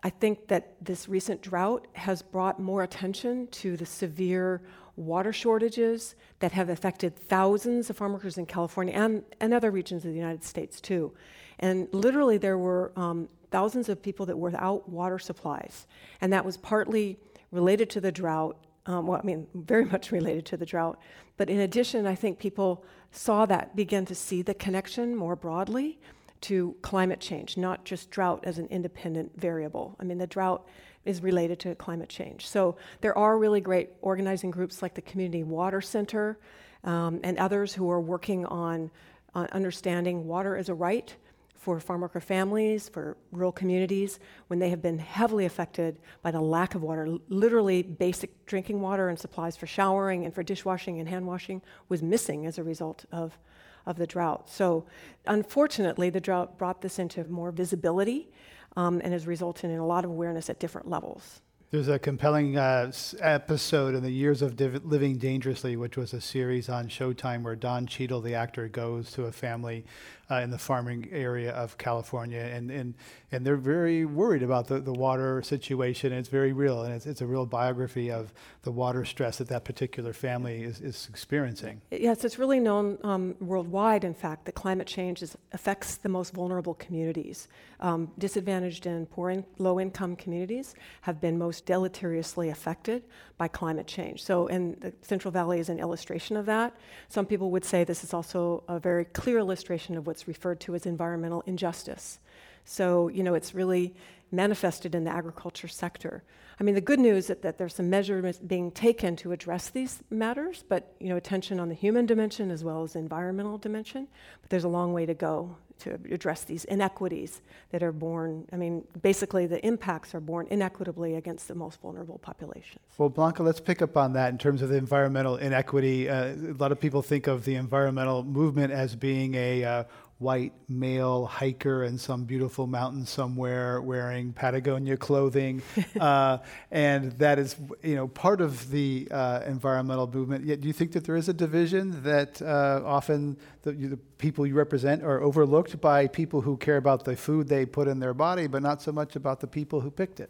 [0.03, 4.61] I think that this recent drought has brought more attention to the severe
[5.01, 10.05] water shortages that have affected thousands of farm workers in California and, and other regions
[10.05, 11.11] of the United States too.
[11.59, 15.87] And literally, there were um, thousands of people that were without water supplies.
[16.21, 17.17] And that was partly
[17.51, 18.57] related to the drought.
[18.85, 20.99] Um, well, I mean, very much related to the drought.
[21.37, 25.99] But in addition, I think people saw that, began to see the connection more broadly
[26.41, 29.95] to climate change, not just drought as an independent variable.
[29.99, 30.65] I mean, the drought
[31.05, 32.47] is related to climate change.
[32.47, 36.37] So there are really great organizing groups like the Community Water Center
[36.83, 38.91] um, and others who are working on,
[39.33, 41.15] understanding water as a right
[41.61, 46.41] for farm worker families, for rural communities, when they have been heavily affected by the
[46.41, 47.07] lack of water.
[47.29, 52.01] Literally, basic drinking water and supplies for showering and for dishwashing and hand washing was
[52.01, 53.37] missing as a result of,
[53.85, 54.49] of the drought.
[54.49, 54.85] So,
[55.27, 58.31] unfortunately, the drought brought this into more visibility
[58.75, 61.41] um, and has resulted in a lot of awareness at different levels.
[61.71, 66.19] There's a compelling uh, episode in the Years of Div- Living Dangerously, which was a
[66.19, 69.85] series on Showtime where Don Cheadle, the actor, goes to a family
[70.31, 72.93] uh, in the farming area of California, and, and,
[73.31, 76.13] and they're very worried about the, the water situation.
[76.13, 79.65] It's very real, and it's, it's a real biography of the water stress that that
[79.65, 81.81] particular family is, is experiencing.
[81.91, 86.33] Yes, it's really known um, worldwide, in fact, that climate change is, affects the most
[86.33, 87.49] vulnerable communities.
[87.81, 93.03] Um, disadvantaged and poor in, low income communities have been most deleteriously affected
[93.41, 94.23] by climate change.
[94.23, 96.75] So, and the Central Valley is an illustration of that.
[97.09, 100.75] Some people would say this is also a very clear illustration of what's referred to
[100.75, 102.19] as environmental injustice.
[102.65, 103.95] So, you know, it's really
[104.31, 106.21] manifested in the agriculture sector.
[106.59, 110.03] I mean, the good news is that there's some measures being taken to address these
[110.11, 114.07] matters, but, you know, attention on the human dimension as well as the environmental dimension.
[114.43, 117.41] But there's a long way to go to address these inequities
[117.71, 118.47] that are born.
[118.51, 122.79] I mean, basically, the impacts are born inequitably against the most vulnerable populations.
[122.97, 126.09] Well, Blanca, let's pick up on that in terms of the environmental inequity.
[126.09, 129.83] Uh, a lot of people think of the environmental movement as being a uh,
[130.21, 135.61] white male hiker in some beautiful mountain somewhere wearing Patagonia clothing.
[135.99, 136.37] uh,
[136.69, 140.45] and that is, you know, part of the uh, environmental movement.
[140.45, 144.45] Yet, do you think that there is a division that uh, often the, the, people
[144.45, 148.13] you represent are overlooked by people who care about the food they put in their
[148.13, 150.29] body, but not so much about the people who picked it?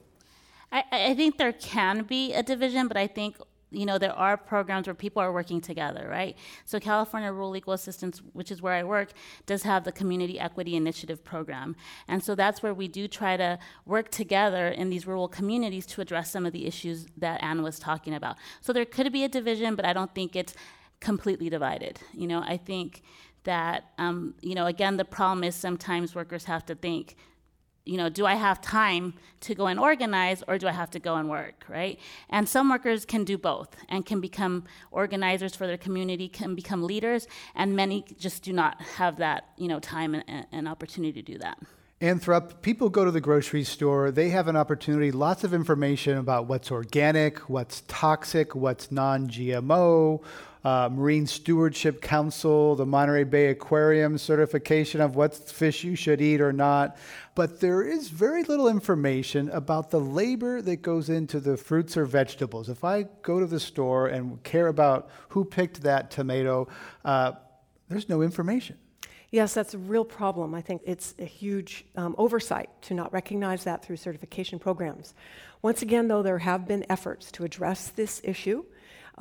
[0.72, 3.36] I, I think there can be a division, but I think
[3.72, 6.38] you know, there are programs where people are working together, right?
[6.66, 9.14] So California Rural Legal Assistance, which is where I work,
[9.46, 11.76] does have the Community Equity Initiative program.
[12.08, 16.02] And so that's where we do try to work together in these rural communities to
[16.02, 18.36] address some of the issues that Ann was talking about.
[18.60, 20.54] So there could be a division, but I don't think it's
[21.00, 22.00] completely divided.
[22.14, 23.02] You know, I think
[23.44, 27.16] that, um, you know, again, the problem is sometimes workers have to think,
[27.86, 31.00] you know, do I have time to go and organize or do I have to
[31.00, 32.00] go and work, right?
[32.30, 36.84] And some workers can do both and can become organizers for their community, can become
[36.84, 41.34] leaders, and many just do not have that, you know, time and, and opportunity to
[41.34, 41.58] do that.
[42.02, 46.18] Ann Thrupp, people go to the grocery store, they have an opportunity, lots of information
[46.18, 50.24] about what's organic, what's toxic, what's non GMO,
[50.64, 56.42] uh, Marine Stewardship Council, the Monterey Bay Aquarium certification of what fish you should eat
[56.42, 56.98] or not.
[57.34, 62.06] But there is very little information about the labor that goes into the fruits or
[62.06, 62.70] vegetables.
[62.70, 66.68] If I go to the store and care about who picked that tomato,
[67.04, 67.34] uh,
[67.90, 68.78] there's no information.
[69.32, 70.54] Yes, that's a real problem.
[70.54, 75.16] I think it's a huge um, oversight to not recognize that through certification programs.
[75.62, 78.66] Once again, though, there have been efforts to address this issue.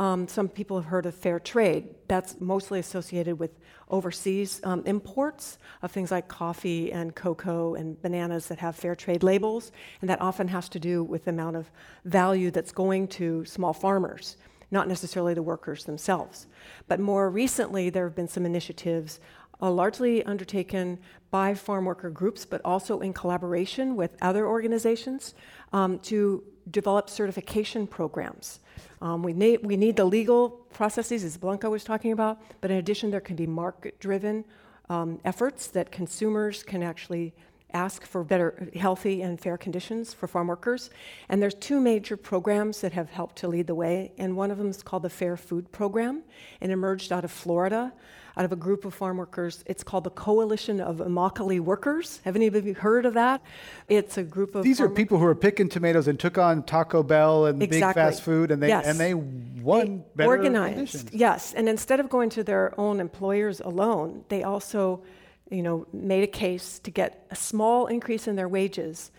[0.01, 1.91] Um, some people have heard of fair trade.
[2.09, 3.51] That's mostly associated with
[3.91, 9.23] overseas um, imports of things like coffee and cocoa and bananas that have fair trade
[9.23, 11.71] labels, and that often has to do with the amount of
[12.07, 14.39] value that's going to small farmers,
[14.71, 16.47] not necessarily the workers themselves.
[16.89, 19.21] But more recently, there have been some initiatives.
[19.63, 20.99] Uh, largely undertaken
[21.31, 25.35] by farm worker groups, but also in collaboration with other organizations
[25.75, 28.61] um, to develop certification programs
[29.03, 32.77] um, we, need, we need the legal processes, as Blanca was talking about, but in
[32.77, 34.45] addition, there can be market driven
[34.89, 37.33] um, efforts that consumers can actually
[37.73, 40.91] ask for better, healthy, and fair conditions for farm workers.
[41.29, 44.59] And there's two major programs that have helped to lead the way, and one of
[44.59, 46.23] them is called the Fair Food Program,
[46.61, 47.93] and emerged out of Florida
[48.37, 49.63] out of a group of farm workers.
[49.67, 52.21] It's called the Coalition of Immokalee Workers.
[52.25, 53.43] Have any of you heard of that?
[53.89, 57.03] It's a group of these are people who are picking tomatoes and took on Taco
[57.03, 57.89] Bell and exactly.
[57.89, 58.87] big fast food, and they yes.
[58.87, 60.75] and they won they better organized.
[60.75, 61.11] Conditions.
[61.13, 65.03] Yes, and instead of going to their own employers alone, they also,
[65.51, 69.11] you know, made a case to get a small increase in their wages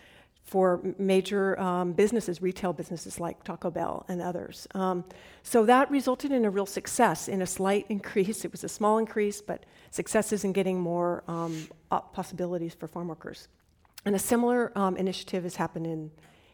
[0.52, 4.68] for major um, businesses, retail businesses like Taco Bell and others.
[4.74, 5.02] Um,
[5.42, 8.44] so that resulted in a real success, in a slight increase.
[8.44, 11.68] It was a small increase, but successes in getting more um,
[12.12, 13.48] possibilities for farm workers.
[14.04, 16.10] And a similar um, initiative has happened in,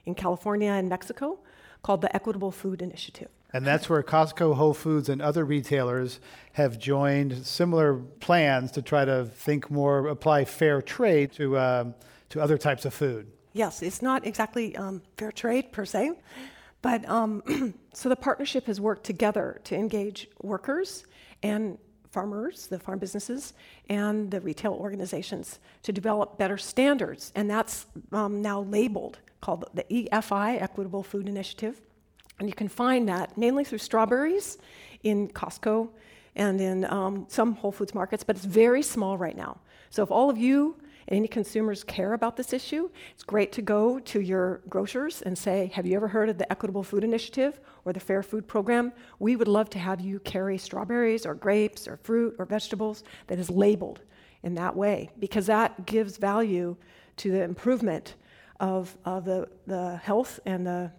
[0.06, 1.40] in California and Mexico
[1.82, 3.30] called the Equitable Food Initiative.
[3.52, 6.20] And that's where Costco, Whole Foods, and other retailers
[6.52, 11.94] have joined similar plans to try to think more, apply fair trade to, um,
[12.28, 13.26] to other types of food
[13.58, 16.12] yes, it's not exactly um, fair trade per se,
[16.80, 21.04] but um, so the partnership has worked together to engage workers
[21.42, 21.76] and
[22.10, 23.52] farmers, the farm businesses,
[23.90, 27.32] and the retail organizations to develop better standards.
[27.34, 31.80] And that's um, now labeled, called the EFI, Equitable Food Initiative.
[32.38, 34.56] And you can find that mainly through strawberries
[35.02, 35.90] in Costco
[36.36, 39.58] and in um, some Whole Foods markets, but it's very small right now.
[39.90, 40.76] So if all of you
[41.08, 45.70] any consumers care about this issue, it's great to go to your grocers and say,
[45.74, 48.92] Have you ever heard of the Equitable Food Initiative or the Fair Food Program?
[49.18, 53.38] We would love to have you carry strawberries or grapes or fruit or vegetables that
[53.38, 54.00] is labeled
[54.42, 56.76] in that way because that gives value
[57.16, 58.14] to the improvement
[58.60, 60.92] of, of the, the health and the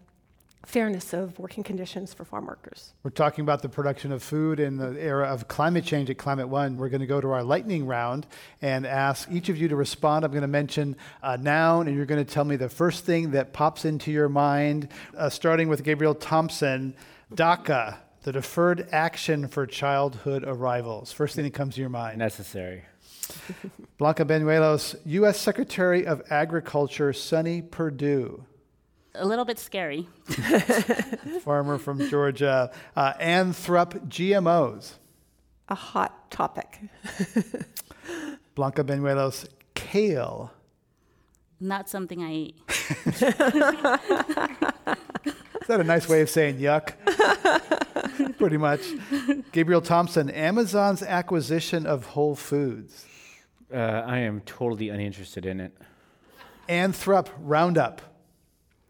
[0.66, 2.94] fairness of working conditions for farm workers.
[3.04, 6.50] We're talking about the production of food in the era of climate change at Climate
[6.50, 6.78] One.
[6.78, 8.28] We're going to go to our lightning round
[8.62, 10.26] and ask each of you to respond.
[10.26, 13.32] I'm going to mention a noun, and you're going to tell me the first thing
[13.32, 16.96] that pops into your mind, uh, starting with Gabriel Thompson.
[17.34, 21.12] DACA, the Deferred Action for Childhood Arrivals.
[21.12, 22.18] First thing that comes to your mind.
[22.18, 22.84] Necessary.
[24.00, 25.40] Blanca Banuelos, U.S.
[25.40, 28.44] Secretary of Agriculture, Sonny Perdue
[29.16, 30.08] a little bit scary.
[31.44, 32.72] Farmer from Georgia.
[32.96, 34.94] Uh, Ann Thrupp, GMOs.
[35.70, 36.80] A hot topic.
[38.56, 40.52] Blanca Banuelos, kale.
[41.60, 42.56] Not something I eat.
[42.70, 43.20] Is
[45.68, 46.94] that a nice way of saying yuck?
[48.38, 48.82] Pretty much.
[49.52, 53.06] Gabriel Thompson, Amazon's acquisition of Whole Foods.
[53.72, 55.78] Uh, I am totally uninterested in it.
[56.68, 58.02] Ann Thrupp, Roundup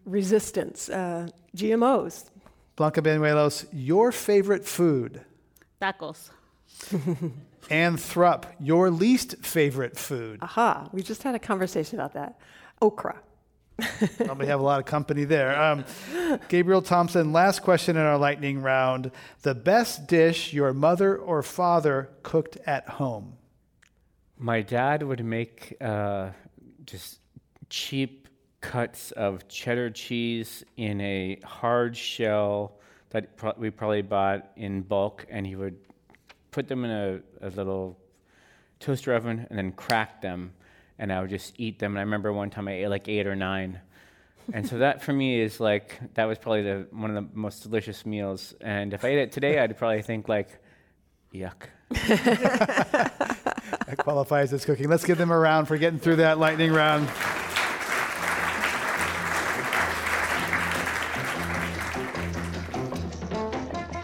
[0.09, 2.29] resistance, uh, GMOs.
[2.75, 5.21] Blanca Banuelos, your favorite food?
[5.81, 6.29] Tacos.
[7.69, 10.39] Ann Thrupp, your least favorite food?
[10.41, 12.39] Aha, we just had a conversation about that.
[12.81, 13.19] Okra.
[14.17, 15.59] Probably have a lot of company there.
[15.59, 15.85] Um,
[16.49, 19.11] Gabriel Thompson, last question in our lightning round.
[19.43, 23.37] The best dish your mother or father cooked at home?
[24.37, 26.29] My dad would make uh,
[26.85, 27.19] just
[27.69, 28.18] cheap
[28.61, 32.79] cuts of cheddar cheese in a hard shell
[33.11, 35.77] that pro- we probably bought in bulk, and he would
[36.51, 37.97] put them in a, a little
[38.79, 40.53] toaster oven and then crack them,
[40.97, 41.93] and I would just eat them.
[41.93, 43.79] And I remember one time I ate like eight or nine.
[44.53, 47.63] and so that for me is like that was probably the one of the most
[47.63, 48.53] delicious meals.
[48.61, 50.49] And if I ate it today, I'd probably think like,
[51.33, 51.67] yuck.
[51.89, 54.89] that qualifies as cooking.
[54.89, 57.09] Let's give them a round for getting through that lightning round.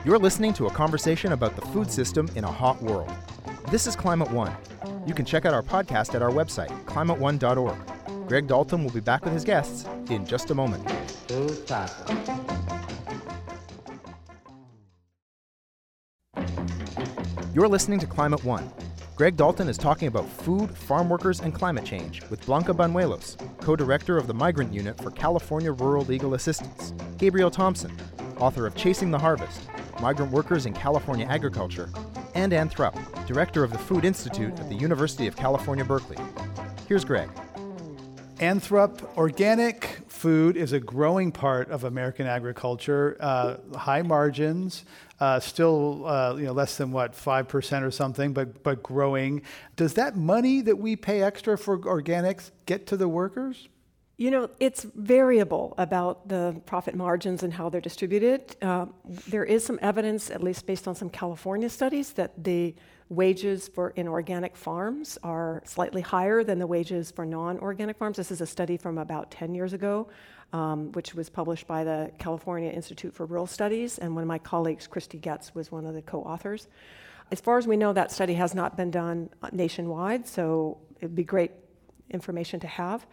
[0.06, 3.12] You're listening to a conversation about the food system in a hot world.
[3.72, 4.56] This is Climate One.
[5.08, 8.28] You can check out our podcast at our website, climateone.org.
[8.28, 10.88] Greg Dalton will be back with his guests in just a moment.
[17.56, 18.72] You're listening to Climate One.
[19.16, 23.76] Greg Dalton is talking about food, farm workers, and climate change with Blanca Banuelos, co
[23.76, 27.92] director of the Migrant Unit for California Rural Legal Assistance, Gabriel Thompson,
[28.38, 29.68] author of Chasing the Harvest
[30.00, 31.90] migrant workers in California agriculture,
[32.34, 36.18] and Ann Thrupp, director of the Food Institute at the University of California, Berkeley.
[36.88, 37.30] Here's Greg.
[38.40, 43.16] Ann Thrupp, organic food is a growing part of American agriculture.
[43.20, 44.84] Uh, high margins,
[45.22, 49.42] uh, still uh, you know less than what five percent or something, but but growing.
[49.78, 53.70] Does that money that we pay extra for organics get to the workers?
[54.18, 58.56] You know, it's variable about the profit margins and how they're distributed.
[58.62, 58.86] Uh,
[59.28, 62.74] there is some evidence, at least based on some California studies, that the
[63.10, 68.16] wages for inorganic farms are slightly higher than the wages for non-organic farms.
[68.16, 70.08] This is a study from about 10 years ago,
[70.54, 74.40] um, which was published by the California Institute for Rural Studies, and one of my
[74.40, 76.70] colleagues, Christy Getz, was one of the co-authors.
[77.32, 81.24] As far as we know, that study has not been done nationwide, so it'd be
[81.26, 81.52] great
[82.12, 83.06] information to have.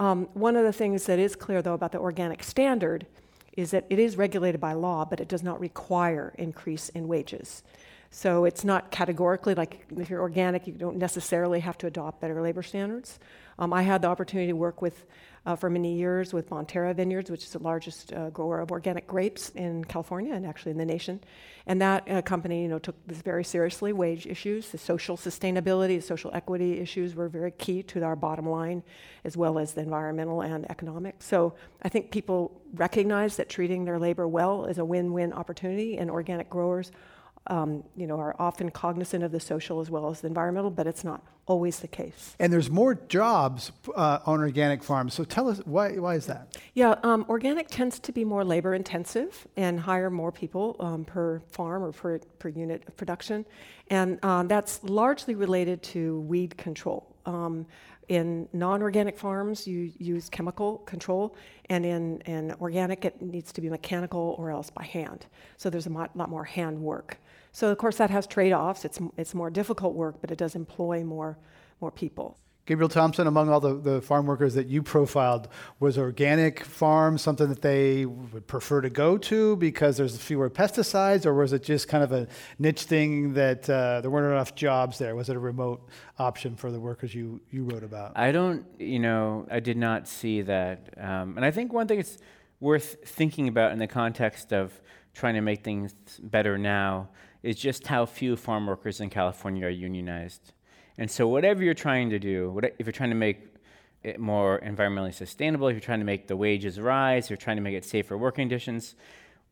[0.00, 3.06] Um, one of the things that is clear, though, about the organic standard
[3.52, 7.62] is that it is regulated by law, but it does not require increase in wages.
[8.10, 12.40] So it's not categorically like if you're organic, you don't necessarily have to adopt better
[12.40, 13.18] labor standards.
[13.58, 15.04] Um, I had the opportunity to work with
[15.46, 19.06] uh, for many years with Bonterra Vineyards, which is the largest uh, grower of organic
[19.06, 21.20] grapes in California and actually in the nation.
[21.66, 23.92] And that uh, company, you know, took this very seriously.
[23.92, 28.48] Wage issues, the social sustainability, the social equity issues were very key to our bottom
[28.48, 28.82] line,
[29.24, 31.22] as well as the environmental and economic.
[31.22, 36.10] So I think people recognize that treating their labor well is a win-win opportunity, and
[36.10, 36.92] organic growers
[37.46, 40.86] um, you know, are often cognizant of the social as well as the environmental, but
[40.86, 42.36] it's not always the case.
[42.38, 45.14] And there's more jobs uh, on organic farms.
[45.14, 46.56] So tell us why, why is that?
[46.74, 51.40] Yeah, um, organic tends to be more labor intensive and hire more people um, per
[51.50, 53.44] farm or per, per unit of production.
[53.88, 57.06] And um, that's largely related to weed control.
[57.26, 57.66] Um,
[58.08, 61.36] in non-organic farms, you use chemical control,
[61.68, 65.26] and in, in organic, it needs to be mechanical or else by hand.
[65.56, 67.18] So there's a lot more hand work.
[67.52, 68.84] So of course that has trade-offs.
[68.84, 71.38] It's, it's more difficult work, but it does employ more,
[71.80, 72.38] more people.
[72.70, 75.48] Gabriel Thompson, among all the, the farm workers that you profiled,
[75.80, 81.26] was organic farm something that they would prefer to go to because there's fewer pesticides,
[81.26, 82.28] or was it just kind of a
[82.60, 85.16] niche thing that uh, there weren't enough jobs there?
[85.16, 85.88] Was it a remote
[86.20, 88.12] option for the workers you, you wrote about?
[88.14, 90.94] I don't, you know, I did not see that.
[90.96, 92.18] Um, and I think one thing it's
[92.60, 94.80] worth thinking about in the context of
[95.12, 95.92] trying to make things
[96.22, 97.08] better now
[97.42, 100.52] is just how few farm workers in California are unionized.
[100.98, 103.38] And so, whatever you're trying to do, if you're trying to make
[104.02, 107.56] it more environmentally sustainable, if you're trying to make the wages rise, if you're trying
[107.56, 108.94] to make it safer working conditions,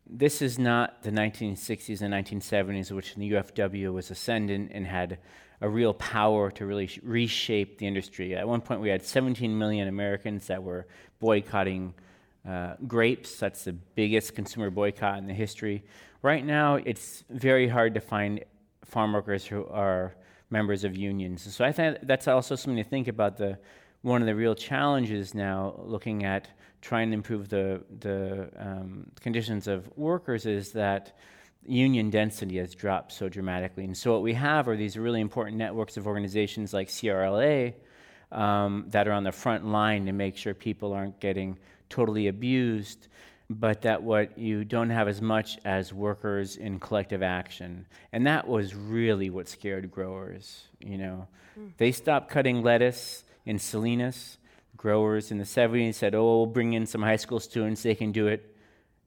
[0.07, 5.19] this is not the 1960s and 1970s, which the UFW was ascendant and had
[5.61, 8.35] a real power to really sh- reshape the industry.
[8.35, 10.87] At one point, we had 17 million Americans that were
[11.19, 11.95] boycotting
[12.49, 13.39] uh, grapes.
[13.39, 15.85] That's the biggest consumer boycott in the history.
[16.23, 18.45] Right now, it's very hard to find
[18.85, 20.17] farm workers who are
[20.51, 21.55] members of unions.
[21.55, 23.37] So I think that's also something to think about.
[23.37, 23.59] The
[24.03, 26.49] one of the real challenges now, looking at
[26.81, 31.17] trying to improve the the um, conditions of workers, is that
[31.65, 33.85] union density has dropped so dramatically.
[33.85, 37.75] And so what we have are these really important networks of organizations like CRLA
[38.33, 41.59] um, that are on the front line to make sure people aren't getting
[41.89, 43.09] totally abused
[43.51, 47.87] but that what you don't have as much as workers in collective action.
[48.13, 51.29] And that was really what scared growers, you know.
[51.59, 51.73] Mm.
[51.79, 54.37] They stopped cutting lettuce in Salinas.
[54.77, 58.13] Growers in the 70s said, oh, we'll bring in some high school students, they can
[58.13, 58.55] do it.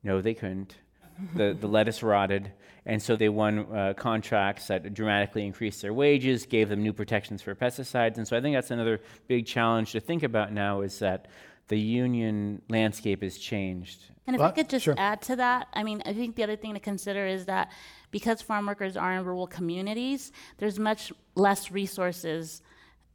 [0.04, 0.76] No, they couldn't.
[1.36, 2.52] the, the lettuce rotted.
[2.86, 7.42] And so they won uh, contracts that dramatically increased their wages, gave them new protections
[7.42, 8.18] for pesticides.
[8.18, 11.28] And so I think that's another big challenge to think about now is that
[11.72, 14.04] the union landscape has changed.
[14.28, 14.96] And if I could just sure.
[14.98, 17.72] add to that, I mean, I think the other thing to consider is that
[18.12, 22.62] because farm workers are in rural communities, there's much less resources,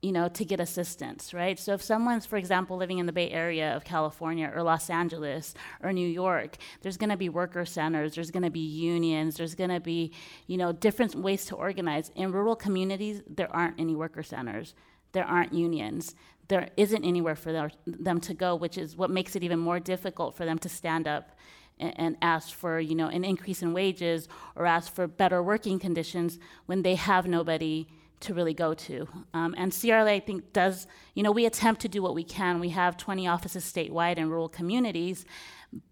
[0.01, 1.59] you know, to get assistance, right?
[1.59, 5.55] So if someone's, for example, living in the Bay Area of California or Los Angeles
[5.83, 9.55] or New York, there's going to be worker centers, there's going to be unions, there's
[9.55, 10.13] going to be,
[10.47, 12.11] you know, different ways to organize.
[12.15, 14.75] In rural communities, there aren't any worker centers
[15.17, 16.15] there aren't unions
[16.49, 19.81] there isn't anywhere for their, them to go, which is what makes it even more
[19.81, 21.31] difficult for them to stand up
[21.79, 25.79] and, and, ask for, you know, an increase in wages or ask for better working
[25.79, 27.87] conditions when they have nobody
[28.21, 29.07] to really go to.
[29.35, 32.61] Um, and CRLA, I think, does, you know, we attempt to do what we can.
[32.61, 35.27] We have 20 offices statewide in rural communities,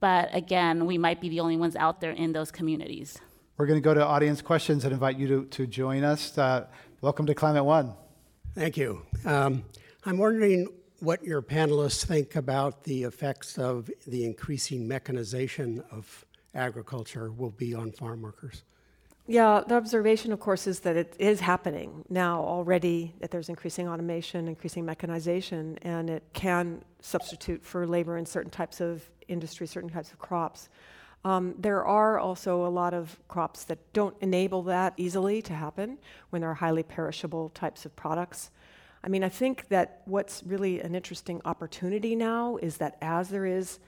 [0.01, 3.19] but again, we might be the only ones out there in those communities.
[3.57, 6.37] We're going to go to audience questions and invite you to, to join us.
[6.37, 6.67] Uh,
[7.03, 7.95] welcome to Climate One.
[8.55, 9.03] Thank you.
[9.25, 9.65] Um,
[10.07, 10.69] I'm wondering
[11.01, 17.75] what your panelists think about the effects of the increasing mechanization of agriculture will be
[17.75, 18.65] on farm workers.
[19.27, 23.89] Yeah, the observation, of course, is that it is happening now already, that there's increasing
[23.89, 29.89] automation, increasing mechanization, and it can substitute for labor in certain types of industry, certain
[29.89, 30.69] types of crops.
[31.25, 35.97] Um, there are also a lot of crops that don't enable that easily to happen
[36.29, 38.51] when they're highly perishable types of products.
[39.05, 43.45] I mean, I think that what's really an interesting opportunity now is that as there
[43.45, 43.79] is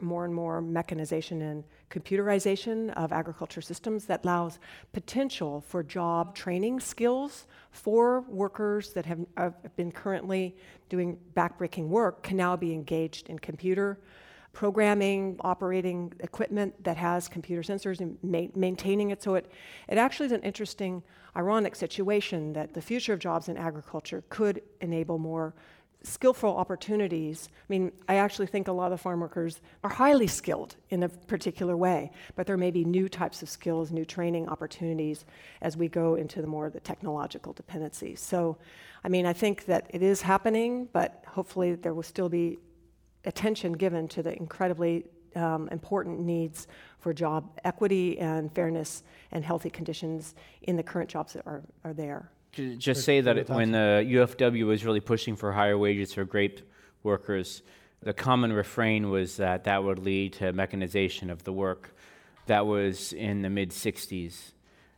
[0.00, 4.58] more and more mechanization and computerization of agriculture systems that allows
[4.92, 10.56] potential for job training skills for workers that have, have been currently
[10.88, 14.00] doing backbreaking work can now be engaged in computer
[14.52, 19.22] programming, operating equipment that has computer sensors and ma- maintaining it.
[19.22, 19.50] So it,
[19.88, 21.02] it actually is an interesting,
[21.36, 25.54] ironic situation that the future of jobs in agriculture could enable more
[26.04, 27.48] skillful opportunities.
[27.52, 31.08] I mean, I actually think a lot of farm workers are highly skilled in a
[31.08, 35.24] particular way, but there may be new types of skills, new training opportunities
[35.62, 38.20] as we go into the more the technological dependencies.
[38.20, 38.58] So,
[39.02, 42.58] I mean, I think that it is happening, but hopefully there will still be
[43.24, 45.06] attention given to the incredibly
[45.36, 46.66] um, important needs
[46.98, 51.92] for job equity and fairness and healthy conditions in the current jobs that are, are
[51.92, 52.30] there.
[52.78, 56.60] Just say that when the UFW was really pushing for higher wages for grape
[57.02, 57.62] workers,
[58.02, 61.96] the common refrain was that that would lead to mechanization of the work.
[62.46, 64.52] That was in the mid 60s.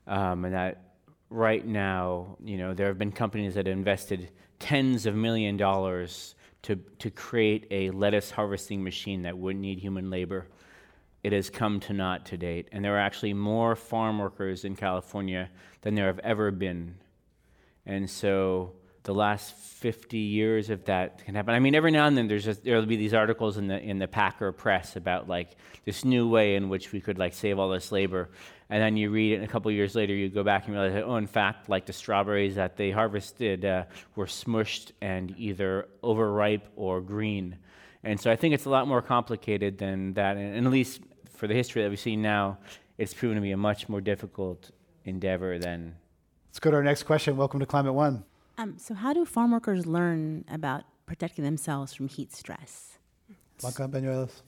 [0.06, 0.82] um, and that
[1.30, 6.34] right now, you know, there have been companies that have invested tens of million dollars
[6.66, 10.48] to, to create a lettuce harvesting machine that wouldn't need human labor.
[11.22, 12.68] It has come to naught to date.
[12.72, 15.48] And there are actually more farm workers in California
[15.82, 16.96] than there have ever been.
[17.86, 18.72] And so
[19.06, 21.54] the last 50 years of that can happen.
[21.54, 24.08] I mean, every now and then there's there'll be these articles in the in the
[24.08, 27.92] Packer press about like this new way in which we could like save all this
[27.92, 28.28] labor,
[28.68, 31.04] and then you read it, and a couple years later you go back and realize,
[31.06, 33.84] oh, in fact, like the strawberries that they harvested uh,
[34.16, 37.56] were smushed and either overripe or green,
[38.02, 41.00] and so I think it's a lot more complicated than that, and, and at least
[41.36, 42.58] for the history that we see now,
[42.98, 44.72] it's proven to be a much more difficult
[45.04, 45.94] endeavor than.
[46.48, 47.36] Let's go to our next question.
[47.36, 48.24] Welcome to Climate One.
[48.58, 52.98] Um, so, how do farm workers learn about protecting themselves from heat stress?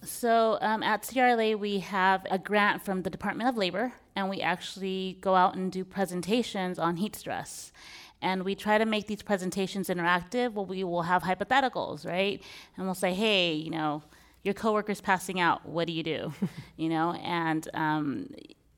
[0.03, 4.41] So um, at CRLA, we have a grant from the Department of Labor, and we
[4.41, 7.73] actually go out and do presentations on heat stress.
[8.21, 10.53] And we try to make these presentations interactive.
[10.53, 12.43] Well, we will have hypotheticals, right?
[12.77, 14.03] And we'll say, hey, you know,
[14.43, 15.67] your coworker's passing out.
[15.67, 16.33] What do you do?
[16.77, 18.29] you know, and um,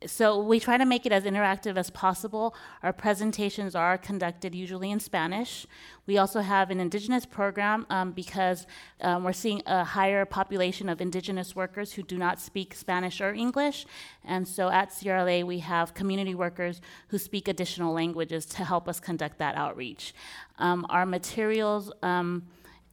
[0.07, 2.55] so we try to make it as interactive as possible.
[2.83, 5.67] Our presentations are conducted usually in Spanish.
[6.07, 8.67] We also have an indigenous program um, because
[9.03, 13.35] um, we're seeing a higher population of indigenous workers who do not speak Spanish or
[13.35, 13.85] English.
[14.25, 19.01] And so at CRLA, we have community workers who speak additional languages to help us
[19.01, 20.15] conduct that outreach.
[20.59, 22.45] Um, our materials, um,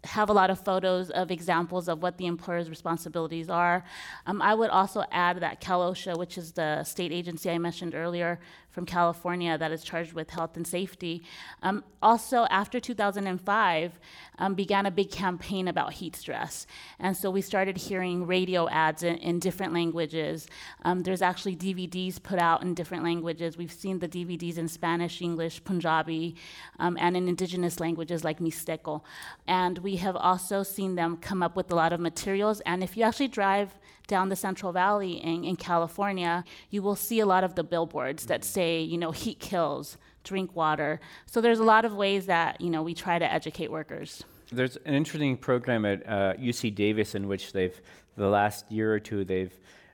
[0.07, 3.83] have a lot of photos of examples of what the employer's responsibilities are.
[4.25, 7.93] Um, I would also add that Cal OSHA, which is the state agency I mentioned
[7.93, 8.39] earlier,
[8.77, 11.23] from California that is charged with health and safety.
[11.63, 13.99] Um, also, after 2005,
[14.37, 16.67] um, began a big campaign about heat stress.
[16.99, 20.45] And so we started hearing radio ads in, in different languages.
[20.85, 23.57] Um, there's actually DVDs put out in different languages.
[23.57, 26.35] We've seen the DVDs in Spanish, English, Punjabi,
[26.77, 29.01] um, and in indigenous languages like Mixteco.
[29.47, 32.61] And we have also seen them come up with a lot of materials.
[32.61, 33.73] And if you actually drive
[34.07, 38.25] down the Central Valley in, in California, you will see a lot of the billboards
[38.25, 40.99] that say, you know, heat kills, drink water.
[41.25, 44.23] So there's a lot of ways that, you know, we try to educate workers.
[44.51, 47.79] There's an interesting program at uh, UC Davis in which they've,
[48.15, 49.53] the last year or two, they've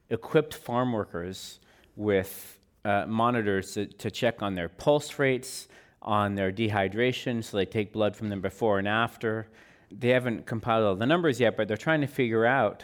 [0.09, 1.59] equipped farm workers
[1.95, 5.67] with uh, monitors to, to check on their pulse rates,
[6.01, 9.47] on their dehydration, so they take blood from them before and after.
[9.89, 12.83] They haven't compiled all the numbers yet, but they're trying to figure out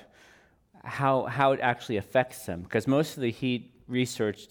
[0.84, 2.62] how, how it actually affects them.
[2.62, 4.48] Because most of the heat research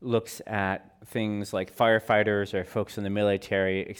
[0.00, 3.96] looks at things like firefighters or folks in the military,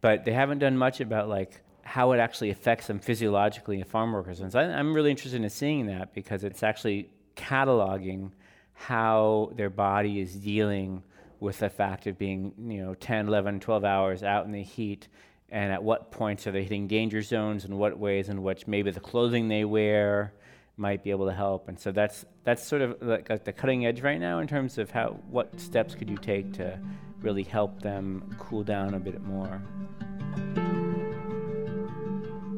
[0.00, 4.12] but they haven't done much about like how it actually affects them physiologically in farm
[4.12, 4.40] workers.
[4.40, 8.32] And so I'm really interested in seeing that because it's actually cataloging
[8.72, 11.02] how their body is dealing
[11.38, 15.08] with the fact of being, you know, 10, 11, 12 hours out in the heat
[15.48, 18.90] and at what points are they hitting danger zones and what ways in which maybe
[18.90, 20.32] the clothing they wear
[20.76, 21.68] might be able to help.
[21.68, 24.90] And so that's that's sort of like the cutting edge right now in terms of
[24.90, 26.78] how what steps could you take to
[27.20, 29.62] really help them cool down a bit more.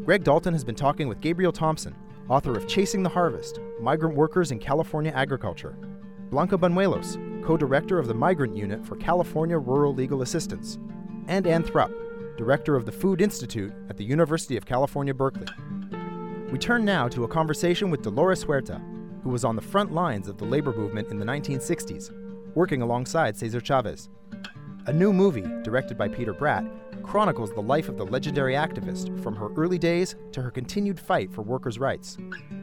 [0.05, 1.95] Greg Dalton has been talking with Gabriel Thompson,
[2.29, 5.77] author of Chasing the Harvest Migrant Workers in California Agriculture,
[6.31, 10.79] Blanca Banuelos, co director of the Migrant Unit for California Rural Legal Assistance,
[11.29, 11.93] and Ann Thrupp,
[12.37, 15.47] director of the Food Institute at the University of California, Berkeley.
[16.51, 18.81] We turn now to a conversation with Dolores Huerta,
[19.23, 22.11] who was on the front lines of the labor movement in the 1960s,
[22.55, 24.09] working alongside Cesar Chavez.
[24.87, 26.67] A new movie, directed by Peter Bratt,
[27.03, 31.31] chronicles the life of the legendary activist from her early days to her continued fight
[31.31, 32.17] for workers' rights.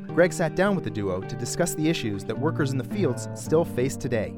[0.08, 3.28] Greg sat down with the duo to discuss the issues that workers in the fields
[3.36, 4.34] still face today.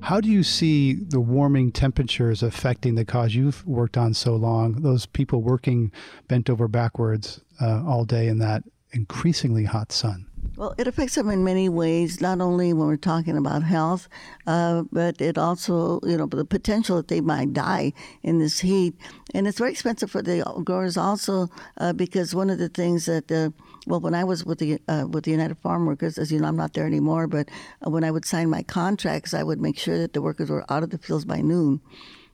[0.00, 4.82] How do you see the warming temperatures affecting the cause you've worked on so long?
[4.82, 5.92] Those people working
[6.28, 10.26] bent over backwards uh, all day in that increasingly hot sun.
[10.56, 14.08] Well, it affects them in many ways, not only when we're talking about health,
[14.46, 17.92] uh, but it also, you know, the potential that they might die
[18.22, 18.94] in this heat.
[19.34, 23.30] And it's very expensive for the growers also uh, because one of the things that,
[23.30, 23.50] uh,
[23.88, 26.48] well, when I was with the uh, with the United Farm Workers, as you know,
[26.48, 27.48] I'm not there anymore, but
[27.84, 30.64] uh, when I would sign my contracts, I would make sure that the workers were
[30.70, 31.80] out of the fields by noon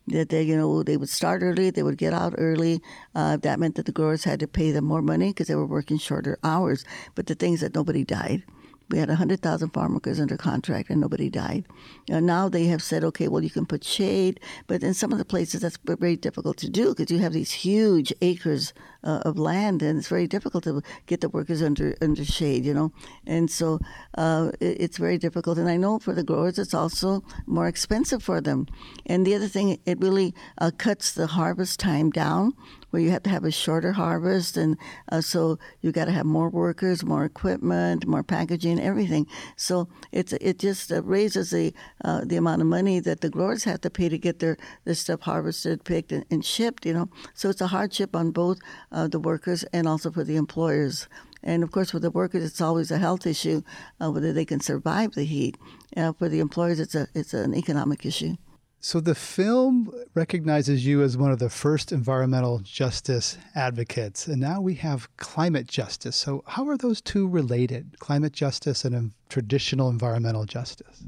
[0.07, 2.83] that they, you know, they would start early, they would get out early.
[3.15, 5.65] Uh, that meant that the growers had to pay them more money because they were
[5.65, 6.85] working shorter hours.
[7.15, 8.43] But the things that nobody died
[8.91, 11.65] we had 100,000 farm workers under contract and nobody died.
[12.11, 15.19] Uh, now they have said, okay, well, you can put shade, but in some of
[15.19, 18.75] the places that's very difficult to do because you have these huge acres
[19.05, 22.75] uh, of land and it's very difficult to get the workers under under shade, you
[22.75, 22.93] know.
[23.27, 23.79] And so
[24.19, 25.59] uh, it, it's very difficult.
[25.59, 28.67] And I know for the growers, it's also more expensive for them.
[29.07, 32.55] And the other thing, it really uh, cuts the harvest time down
[32.95, 34.79] where you have to have a shorter harvest, and
[35.11, 39.27] uh, so you got to have more workers, more equipment, more packaging, everything.
[39.57, 41.75] So it's it just uh, raises the
[42.05, 44.95] uh, the amount of money that the growers have to pay to get their, their
[44.95, 46.87] stuff harvested, picked, and, and shipped.
[46.87, 48.59] You know, so it's a hardship on both
[48.93, 51.09] uh, the workers and also for the employers.
[51.43, 53.63] And of course, for the workers, it's always a health issue
[54.01, 55.59] uh, whether they can survive the heat.
[55.97, 58.37] Uh, for the employers, it's a it's an economic issue.
[58.85, 64.61] So the film recognizes you as one of the first environmental justice advocates, and now
[64.61, 66.17] we have climate justice.
[66.17, 67.99] So how are those two related?
[67.99, 71.03] Climate justice and um, traditional environmental justice?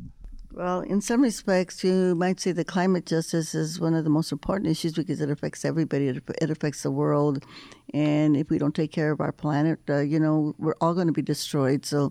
[0.56, 4.32] Well, in some respects, you might say that climate justice is one of the most
[4.32, 6.08] important issues because it affects everybody.
[6.08, 7.44] It, affects the world,
[7.92, 11.08] and if we don't take care of our planet, uh, you know, we're all going
[11.08, 11.84] to be destroyed.
[11.84, 12.10] So,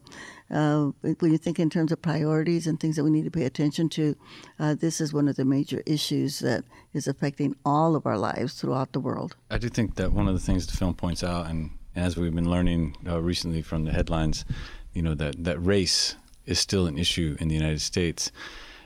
[0.52, 3.46] uh, when you think in terms of priorities and things that we need to pay
[3.46, 4.16] attention to,
[4.60, 8.54] uh, this is one of the major issues that is affecting all of our lives
[8.54, 9.36] throughout the world.
[9.50, 12.36] I do think that one of the things the film points out, and as we've
[12.36, 14.46] been learning uh, recently from the headlines,
[14.94, 16.16] you know, that that race
[16.46, 18.32] is still an issue in the United States.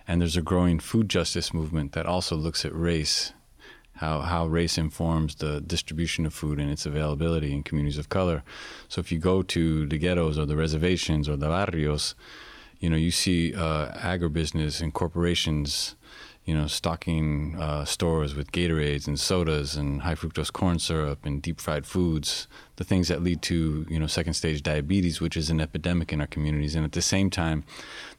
[0.08, 3.34] And there's a growing food justice movement that also looks at race,
[3.98, 8.44] how, how race informs the distribution of food and its availability in communities of color.
[8.88, 12.16] So if you go to the ghettos or the reservations or the barrios,
[12.80, 15.96] you know, you see uh, agribusiness and corporations
[16.50, 21.44] you know, stocking uh, stores with Gatorades and sodas and high fructose corn syrup and
[21.44, 22.48] deep fried foods,
[22.78, 26.20] the things that lead to, you know, second stage diabetes, which is an epidemic in
[26.20, 26.74] our communities.
[26.74, 27.66] And at the same time,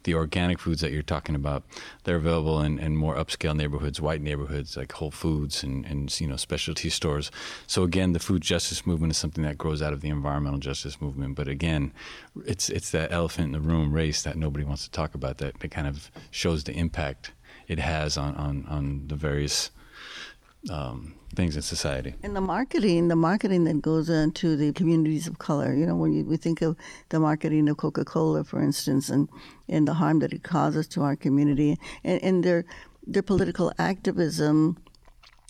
[0.04, 1.64] the organic foods that you're talking about,
[2.04, 6.28] they're available in, in more upscale neighborhoods, white neighborhoods like Whole Foods and, and, you
[6.28, 7.32] know, specialty stores.
[7.66, 11.00] So again, the food justice movement is something that grows out of the environmental justice
[11.00, 11.34] movement.
[11.34, 11.92] But again,
[12.46, 15.58] it's, it's that elephant in the room race that nobody wants to talk about that,
[15.58, 17.32] that kind of shows the impact
[17.70, 19.70] it has on, on, on the various
[20.68, 22.14] um, things in society.
[22.24, 25.72] And the marketing, the marketing that goes into the communities of color.
[25.72, 26.76] You know, when you, we think of
[27.10, 29.28] the marketing of Coca Cola, for instance, and,
[29.68, 32.64] and the harm that it causes to our community, and, and their
[33.06, 34.76] their political activism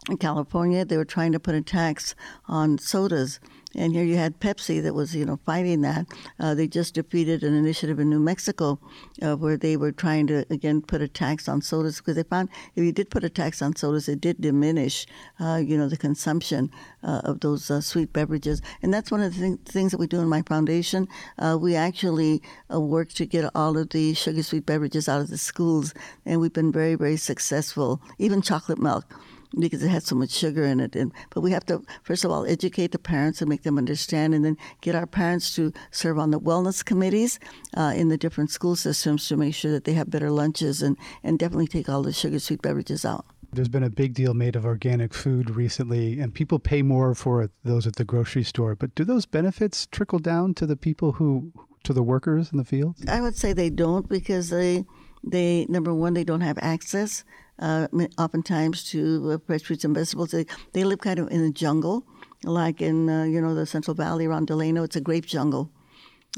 [0.08, 2.14] in California, they were trying to put a tax
[2.46, 3.40] on sodas
[3.74, 6.06] and here you had Pepsi that was, you know, fighting that.
[6.38, 8.80] Uh, they just defeated an initiative in New Mexico
[9.22, 12.48] uh, where they were trying to again put a tax on sodas because they found
[12.74, 15.06] if you did put a tax on sodas, it did diminish,
[15.38, 16.70] uh, you know, the consumption
[17.02, 18.60] uh, of those uh, sweet beverages.
[18.82, 21.06] And that's one of the th- things that we do in my foundation.
[21.38, 25.38] Uh, we actually work to get all of the sugar sweet beverages out of the
[25.38, 25.94] schools,
[26.26, 28.00] and we've been very, very successful.
[28.18, 29.14] Even chocolate milk
[29.58, 30.94] because it has so much sugar in it.
[30.94, 34.34] And, but we have to, first of all, educate the parents and make them understand,
[34.34, 37.38] and then get our parents to serve on the wellness committees
[37.76, 40.96] uh, in the different school systems to make sure that they have better lunches and,
[41.22, 43.24] and definitely take all the sugar sweet beverages out.
[43.52, 47.42] There's been a big deal made of organic food recently, and people pay more for
[47.42, 48.76] it those at the grocery store.
[48.76, 52.64] But do those benefits trickle down to the people who, to the workers in the
[52.64, 53.04] fields?
[53.08, 54.84] I would say they don't because they,
[55.24, 57.24] they number one, they don't have access
[57.60, 57.88] uh,
[58.18, 60.30] oftentimes to uh, fruits and vegetables.
[60.30, 62.04] They, they live kind of in the jungle,
[62.44, 64.82] like in uh, you know the Central Valley around Delano.
[64.82, 65.70] It's a grape jungle,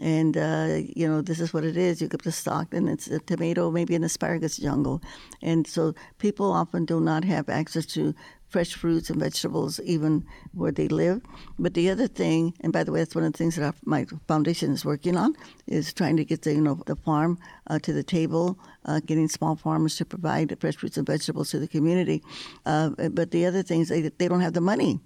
[0.00, 2.02] and uh, you know this is what it is.
[2.02, 5.00] You get the Stockton, it's a tomato, maybe an asparagus jungle,
[5.40, 8.14] and so people often do not have access to
[8.52, 11.22] fresh fruits and vegetables even where they live.
[11.58, 14.06] But the other thing, and by the way, that's one of the things that my
[14.28, 15.34] foundation is working on,
[15.66, 17.38] is trying to get the you know the farm
[17.68, 21.58] uh, to the table, uh, getting small farmers to provide fresh fruits and vegetables to
[21.58, 22.22] the community.
[22.66, 25.00] Uh, but the other things, they, they don't have the money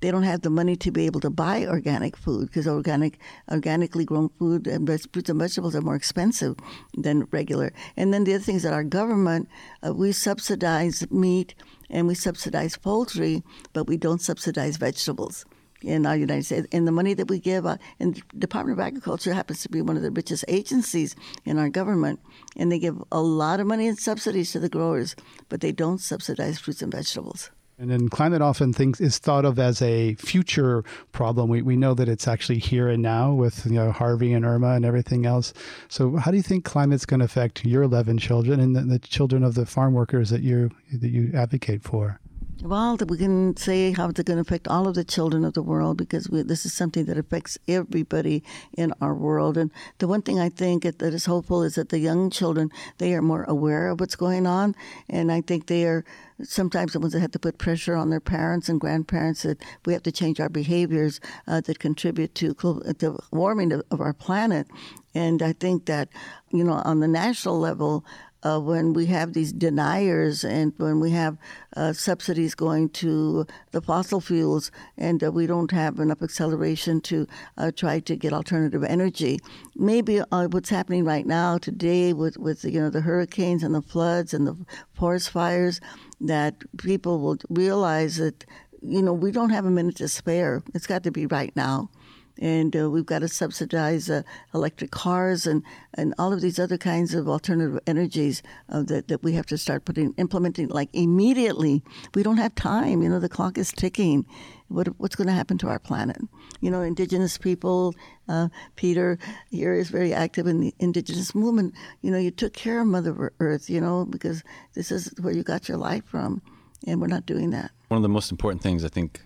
[0.00, 3.18] they don't have the money to be able to buy organic food because organic,
[3.50, 6.56] organically grown food and fruits and vegetables are more expensive
[6.96, 7.72] than regular.
[7.96, 9.48] And then the other things that our government,
[9.86, 11.54] uh, we subsidize meat
[11.90, 13.42] and we subsidize poultry,
[13.72, 15.44] but we don't subsidize vegetables
[15.82, 16.66] in our United States.
[16.72, 19.80] And the money that we give, uh, and the Department of Agriculture happens to be
[19.80, 22.20] one of the richest agencies in our government,
[22.56, 25.14] and they give a lot of money in subsidies to the growers,
[25.48, 27.50] but they don't subsidize fruits and vegetables.
[27.80, 31.48] And then climate often thinks is thought of as a future problem.
[31.48, 34.70] We, we know that it's actually here and now with you know Harvey and Irma
[34.70, 35.52] and everything else.
[35.88, 38.98] So how do you think climate's going to affect your 11 children and the, the
[38.98, 42.20] children of the farm workers that you that you advocate for?
[42.60, 45.62] Well, we can say how it's going to affect all of the children of the
[45.62, 48.42] world because we, this is something that affects everybody
[48.76, 49.56] in our world.
[49.56, 53.14] And the one thing I think that is hopeful is that the young children they
[53.14, 54.74] are more aware of what's going on,
[55.08, 56.04] and I think they are
[56.42, 59.92] sometimes the ones that have to put pressure on their parents and grandparents that we
[59.92, 64.66] have to change our behaviors uh, that contribute to the warming of, of our planet.
[65.14, 66.08] And I think that
[66.50, 68.04] you know on the national level
[68.42, 71.36] uh, when we have these deniers and when we have
[71.76, 77.26] uh, subsidies going to the fossil fuels and uh, we don't have enough acceleration to
[77.56, 79.38] uh, try to get alternative energy.
[79.74, 83.82] Maybe uh, what's happening right now today with, with you know the hurricanes and the
[83.82, 84.56] floods and the
[84.94, 85.80] forest fires,
[86.20, 88.44] that people will realize that
[88.82, 90.62] you know we don't have a minute to spare.
[90.74, 91.90] It's got to be right now
[92.38, 94.22] and uh, we've got to subsidize uh,
[94.54, 95.62] electric cars and,
[95.94, 99.58] and all of these other kinds of alternative energies uh, that, that we have to
[99.58, 101.82] start putting implementing like immediately.
[102.14, 103.02] We don't have time.
[103.02, 104.24] You know, the clock is ticking.
[104.68, 106.18] What, what's going to happen to our planet?
[106.60, 107.94] You know, indigenous people.
[108.28, 109.18] Uh, Peter
[109.50, 111.74] here is very active in the indigenous movement.
[112.02, 113.70] You know, you took care of Mother Earth.
[113.70, 116.42] You know, because this is where you got your life from,
[116.86, 117.70] and we're not doing that.
[117.88, 119.22] One of the most important things I think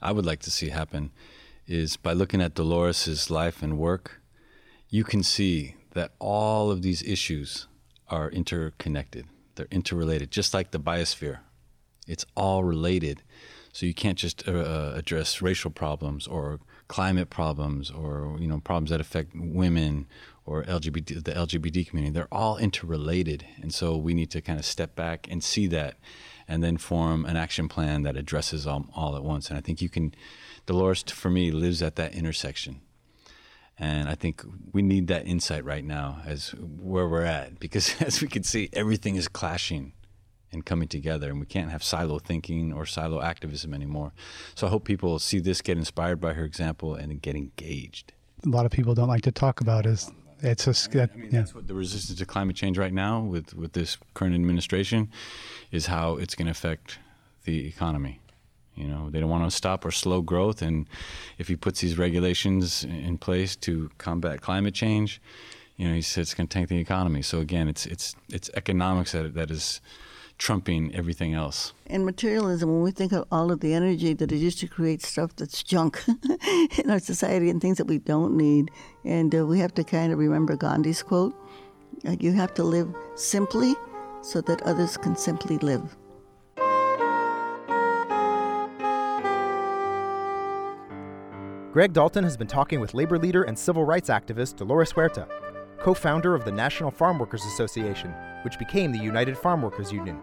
[0.00, 1.12] I would like to see happen
[1.66, 4.20] is by looking at Dolores's life and work,
[4.88, 7.66] you can see that all of these issues
[8.08, 9.26] are interconnected.
[9.54, 11.38] They're interrelated, just like the biosphere.
[12.06, 13.22] It's all related.
[13.72, 18.60] So you can't just uh, uh address racial problems or climate problems or you know
[18.60, 20.06] problems that affect women
[20.44, 22.12] or LGBT the LGBT community.
[22.12, 25.96] They're all interrelated, and so we need to kind of step back and see that,
[26.48, 29.48] and then form an action plan that addresses all, all at once.
[29.48, 30.14] And I think you can
[30.66, 32.80] Dolores, for me, lives at that intersection.
[33.78, 38.20] And I think we need that insight right now as where we're at, because as
[38.20, 39.92] we can see, everything is clashing
[40.52, 44.12] and coming together, and we can't have silo thinking or silo activism anymore.
[44.54, 48.12] So I hope people see this, get inspired by her example, and get engaged.
[48.44, 51.16] A lot of people don't like to talk about is it's a I mean, I
[51.16, 51.38] mean yeah.
[51.40, 55.10] that's what the resistance to climate change right now with with this current administration
[55.70, 56.98] is how it's going to affect
[57.44, 58.20] the economy.
[58.74, 60.62] You know, they don't want to stop or slow growth.
[60.62, 60.88] And
[61.38, 65.20] if he puts these regulations in place to combat climate change,
[65.76, 67.22] you know, he says it's going to tank the economy.
[67.22, 69.80] So again, it's it's it's economics that that is
[70.38, 71.72] trumping everything else.
[71.86, 75.02] In materialism, when we think of all of the energy that is used to create
[75.02, 76.02] stuff that's junk
[76.78, 78.70] in our society and things that we don't need,
[79.04, 81.34] and uh, we have to kind of remember Gandhi's quote:
[82.18, 83.74] "You have to live simply,
[84.22, 85.96] so that others can simply live."
[91.72, 95.26] Greg Dalton has been talking with labor leader and civil rights activist Dolores Huerta,
[95.78, 98.12] co founder of the National Farm Workers Association,
[98.44, 100.20] which became the United Farm Workers Union,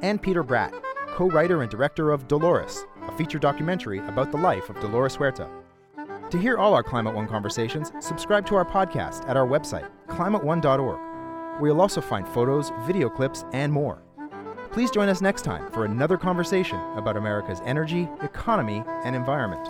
[0.00, 0.72] and Peter Bratt,
[1.08, 5.50] co writer and director of Dolores, a feature documentary about the life of Dolores Huerta.
[6.30, 11.60] To hear all our Climate One conversations, subscribe to our podcast at our website, climateone.org,
[11.60, 14.02] where you'll also find photos, video clips, and more.
[14.72, 19.68] Please join us next time for another conversation about America's energy, economy, and environment.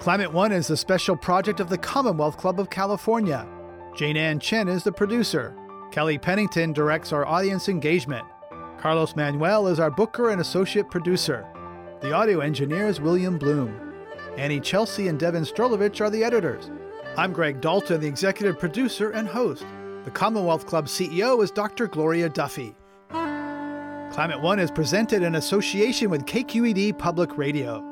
[0.00, 3.46] Climate One is a special project of the Commonwealth Club of California.
[3.94, 5.54] Jane Ann Chen is the producer.
[5.92, 8.26] Kelly Pennington directs our audience engagement.
[8.78, 11.46] Carlos Manuel is our booker and associate producer.
[12.00, 13.78] The audio engineer is William Bloom.
[14.38, 16.70] Annie Chelsea and Devin Strolovich are the editors.
[17.18, 19.66] I'm Greg Dalton, the executive producer and host.
[20.04, 21.88] The Commonwealth Club CEO is Dr.
[21.88, 22.74] Gloria Duffy.
[23.10, 27.89] Climate One is presented in association with KQED Public Radio.